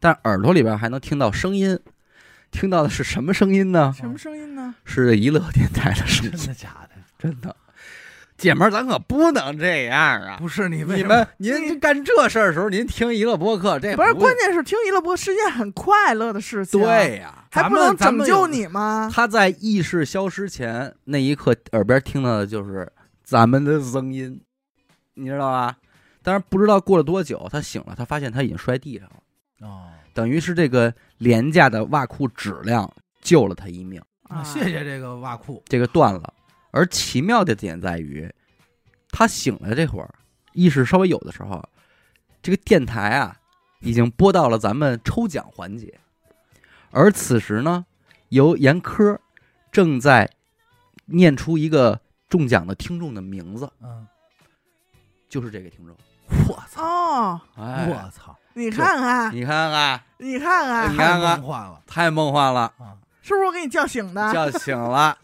[0.00, 1.78] 但耳朵里边还能听到声音，
[2.50, 3.92] 听到的是什么声音呢？
[3.94, 4.74] 什么声音呢？
[4.86, 6.96] 是娱乐电台的声音真，的假的？
[7.18, 7.54] 真的。
[8.36, 10.36] 姐们儿，咱可不能这样啊！
[10.38, 19.10] 不是你为你什么们您干这事儿的时候，您听娱乐播客，这不是，关键是听娱乐播是件很快乐的事情，，对呀、还不能拯救你吗？
[19.12, 22.90] 他在意识消失前那一刻，耳边听到的就是
[23.22, 24.40] 咱们的声音，
[25.14, 25.76] 你知道吧？
[26.22, 36.34] 但是不知道过了多久，他醒了，他发现他已经摔地上了，哦，等于是这个廉价的袜裤质量救了他一命，啊，谢谢这个袜裤，这个断了。
[36.74, 38.28] 而奇妙的点在于，
[39.10, 40.12] 他醒了这会儿，
[40.54, 41.62] 意识稍微有的时候，
[42.42, 43.36] 这个电台啊
[43.78, 46.00] 已经播到了咱们抽奖环节，
[46.90, 47.86] 而此时呢，
[48.30, 49.20] 由严科
[49.70, 50.28] 正在
[51.04, 54.04] 念出一个中奖的听众的名字，嗯，
[55.28, 55.96] 就是这个听众。
[56.48, 61.20] 我操，哦，哎，我操，你看看，你看看，你看看，你太看。
[61.20, 61.82] 看梦幻了。
[61.86, 62.98] 太梦幻了，啊！
[63.22, 64.32] 是不是我给你叫醒的？
[64.32, 65.16] 叫醒了。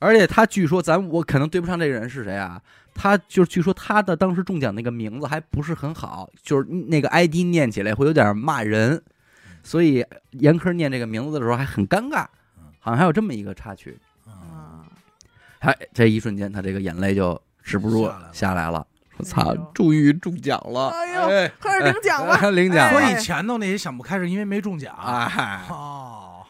[0.00, 2.60] 而且他据说，咱我可能对不上这个人是谁啊？
[2.92, 9.00] 他就据说他的当时中奖那个名字还不是很好，就是那个 ID 念起来会有点骂人，
[9.62, 12.26] 所以严科念这个名字的时候还很尴尬，
[12.80, 13.96] 好像还有这么一个插曲。
[14.26, 14.82] 啊，
[15.60, 18.86] 啊，哎，这一瞬间他这个眼泪就止不住下来了下来了，
[19.16, 20.88] 说哎操呦，终于中奖了！
[20.88, 23.02] 哎呦哎快点领奖吧哎 领奖所！
[23.02, 26.44] 以前头那些想不开是因为没中奖哎，哦，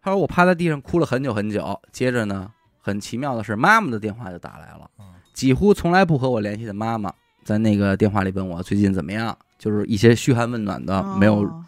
[0.00, 2.50] 他说我趴在地上哭了很久很久，接着呢，
[2.88, 4.90] 很奇妙的是，妈妈的电话就打来了。
[4.98, 7.12] 嗯几乎从来不和我联系的妈妈，
[7.44, 11.64] 在那个电话里问我最近怎么样，就是一些嘘寒问暖的，没有哦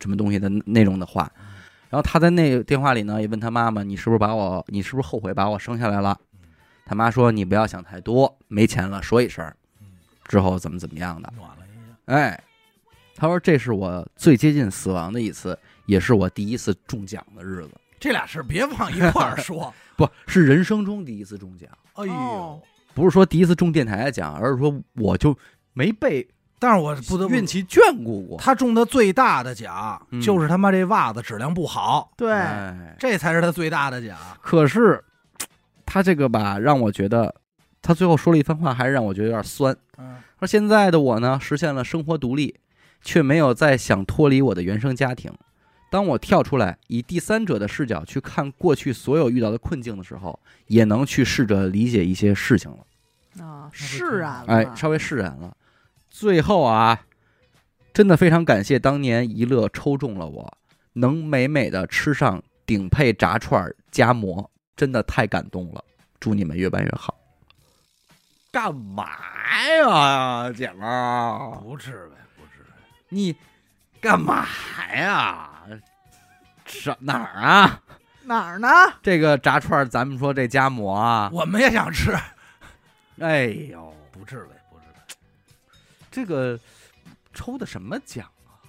[0.00, 1.30] 什么东西的内容的话。
[1.88, 6.18] 然后他在那个电话里呢，也问他妈妈：“你是不是把我，你是不是后悔把我生下来了？”
[6.84, 9.44] 他妈说：“你不要想太多，没钱了说一声，
[9.80, 9.86] 嗯
[10.26, 11.32] 之后怎么怎么样的。
[11.36, 12.42] 暖了一下，”哎，
[13.14, 15.56] 他说这是我最接近死亡的一次，
[15.86, 17.70] 也是我第一次中奖的日子，
[18.02, 19.72] 这俩事儿别往一块儿说。
[19.94, 22.60] 不是人生中第一次中奖，哎呦哦，
[22.94, 25.36] 不是说第一次中电台的奖，而是说我就
[25.74, 26.26] 没被
[26.58, 28.38] 但是我不得不运气眷顾过。
[28.38, 34.18] 他中的最大的奖嗯就是他妈这袜子质量不好，对，哎，这才是他最大的奖。
[34.40, 35.04] 可是
[35.86, 37.32] 他这个吧，让我觉得，
[37.80, 39.76] 他最后说了一番话，还是让我觉得有点酸。
[39.98, 42.58] 嗯，说现在的我呢，实现了生活独立，
[43.02, 45.30] 却没有再想脱离我的原生家庭。
[45.92, 53.44] 当我跳出来，以第三者的视角去看过去所有遇到的困境的时候，也能去试着理解一些事情了。
[53.44, 55.54] 啊，释然了，哎，稍微释然了。
[56.08, 56.98] 最后啊，
[57.92, 60.56] 真的非常感谢当年一乐抽中了我，
[60.94, 65.84] 能美美的吃上顶配炸串儿夹馍，真的太感动了。
[66.18, 67.14] 祝你们越办越好。
[68.50, 69.10] 干嘛
[69.78, 71.60] 呀，姐们儿？
[71.62, 72.64] 不吃呗，不至。
[73.10, 73.36] 你
[74.00, 74.46] 干嘛
[74.94, 75.50] 呀？
[76.72, 77.82] 什哪儿啊？
[78.24, 78.68] 哪儿呢？
[79.02, 82.16] 这个炸串儿，咱们说这夹馍啊，我们也想吃，
[83.20, 85.16] 哎呦，不至于，不至于。
[86.10, 86.58] 这个
[87.34, 88.62] 抽的什么奖啊？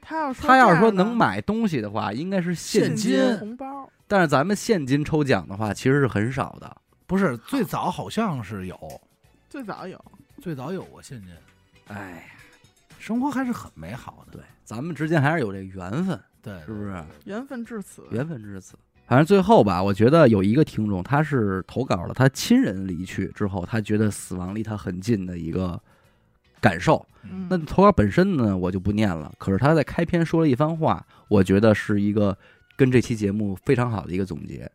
[0.00, 3.12] 他要说他要是说能买东西的话，应该是现现金。
[3.12, 6.76] 金红包，但是咱们现金抽奖的话，其实是很少的。
[7.06, 9.00] 不是最早好像是有，
[9.50, 10.02] 最早有，
[10.40, 11.30] 最早有过现金，
[11.88, 12.22] 哎呀，
[12.98, 14.32] 生活还是很美好的。
[14.32, 17.02] 对，咱们之间还是有这缘分，对，是不是？
[17.24, 18.04] 缘分至此。
[18.10, 18.76] 缘分至此。
[19.06, 25.80] 反正最后吧，我觉得有一个听众，他是投稿了他亲人离去之后，他觉得死亡离他很近的一个
[26.60, 27.04] 感受。
[27.24, 29.32] 嗯，那投稿本身呢，我就不念了。
[29.38, 32.36] 可是他在开篇说了一番话，我觉得是一个
[32.76, 34.70] 跟这期节目非常好的一个总结。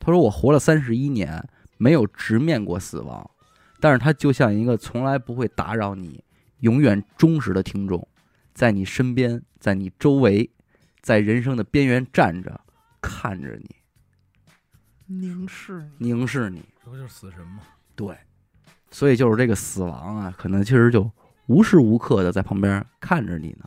[0.00, 1.40] 他说：“我活了三十一年，
[1.76, 3.30] 没有直面过死亡，
[3.78, 6.24] 但是他就像一个从来不会打扰你、
[6.60, 8.08] 永远忠实的听众，
[8.52, 10.50] 在你身边，在你周围，
[11.02, 12.60] 在人生的边缘站着，
[13.00, 13.76] 看着你，
[15.06, 16.64] 凝视你，凝视你。
[16.84, 17.58] 这不就是死神吗？
[17.94, 18.16] 对，
[18.90, 21.10] 所以就是这个死亡啊，可能其实就
[21.46, 23.66] 无时无刻的在旁边看着你呢。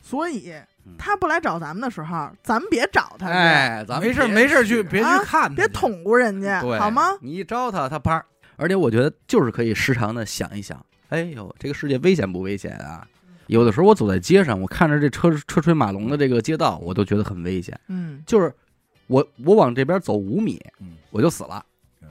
[0.00, 0.52] 所以
[0.84, 7.18] 嗯他不来找咱们的时候，咱们别找他，哎，咱们没事没事去，别去啊看他去，别捅咕人家，好吗？
[7.20, 8.24] 你一招他，他啪！
[8.56, 13.06] 而且我觉得就是可以时常的想一想，哎呦，这个世界危险不危险啊？
[13.46, 17.78] 有的时候我走在街上，我看着这车车水马龙的这个街道，我都觉得很危险。
[17.88, 18.52] 嗯，就是
[19.06, 21.64] 我我往这边走五米，嗯我就死了
[22.02, 22.08] 嗯，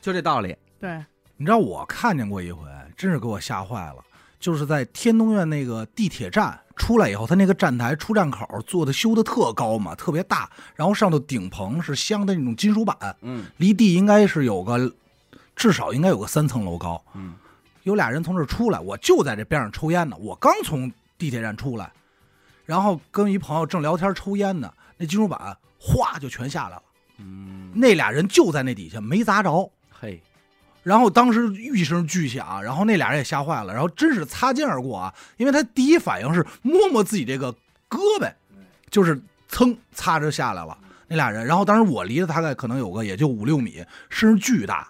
[0.00, 0.56] 就这道理。
[0.80, 1.04] 对，
[1.36, 2.62] 你知道我看见过一回，
[2.96, 3.96] 真是给我吓坏了。
[4.40, 14.94] 就是在天通苑那个地铁站出来以后，他那个站台出站口做的修的特高嘛，特别大，然后上头顶棚是镶的那种金属板，嗯离地应该是有个
[15.56, 17.02] 至少应该有个三层楼高。
[17.14, 17.34] 嗯，
[17.84, 21.90] 有俩人从这儿出来，我就在这边上抽烟呢，我刚从地铁站出来，
[22.64, 26.82] 然后跟一朋友正聊天抽烟呢，那金属板哗就全下来了，
[27.18, 29.70] 嗯，那俩人就在那底下没砸着。
[29.90, 30.22] 嘿，
[30.82, 35.14] 然后当时一声巨响，然后那俩人也吓坏了，然后真是擦肩而过啊！
[35.36, 37.52] 因为他第一反应是摸摸自己这个
[37.88, 38.32] 胳膊，
[38.90, 40.76] 就是蹭擦着下来了
[41.06, 41.46] 那俩人。
[41.46, 44.88] 然后当时我离得大概可能有个也就五六米，声儿巨大，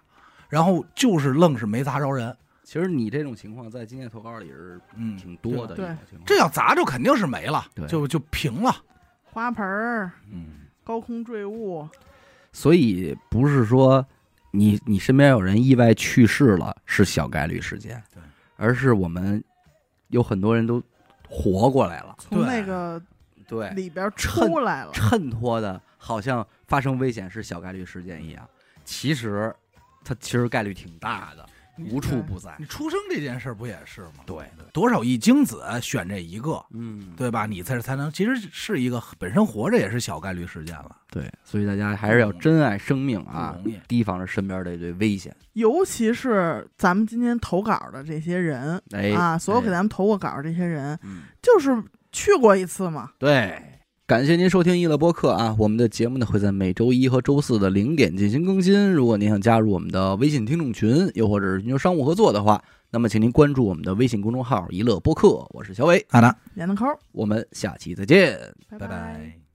[0.48, 2.36] 然后就是愣是没砸着人。
[2.68, 6.26] 其实你这种情况在今年投稿里是嗯，挺多的一对种情况。
[6.26, 8.76] 这要砸着肯定是没了对，就就平了。
[9.24, 11.88] 花盆儿、嗯，高空坠物，
[12.52, 14.06] 所以不是说
[14.50, 18.22] 你你身边有人意外去世了是小概率事件，对，
[18.56, 19.42] 而是我们
[20.08, 20.82] 有很多人都
[21.26, 23.00] 活过来了，从那个
[23.46, 24.92] 对，里边出来了。
[24.92, 28.46] 衬托的好像发生危险是小概率事件一样，
[28.84, 29.54] 其实
[30.04, 31.48] 它其实概率挺大的，
[31.90, 32.54] 无处不在。
[32.58, 34.24] 你出生这件事儿不也是吗？
[34.26, 34.38] 对，
[34.72, 37.46] 多少亿精子选这一个，嗯，对吧？
[37.46, 40.96] 你才才能，其实是一个本身活着也是小概率事件了。
[41.10, 43.56] 对，所以大家还是要珍爱生命啊
[43.88, 45.34] 提防着身边的这堆危险。
[45.54, 51.82] 尤其是咱们今天投稿的这些人哎啊，所有给哎咱们投过稿的这些人，嗯，就是
[52.12, 53.10] 去过一次嘛。
[53.18, 53.77] 对，
[54.08, 55.54] 感谢您收听一乐播客啊！
[55.58, 58.90] 我们的节目呢会在每周一和周四的零点进行更新。
[58.90, 68.38] 如果您想加入我们的微信听众群，又或者是寻求商务合作的话，那么请您关注我们的微信公众号“一乐播客”，我是小伟，好的，闫子抠，我们下期再见。
[68.70, 69.47] 拜拜拜。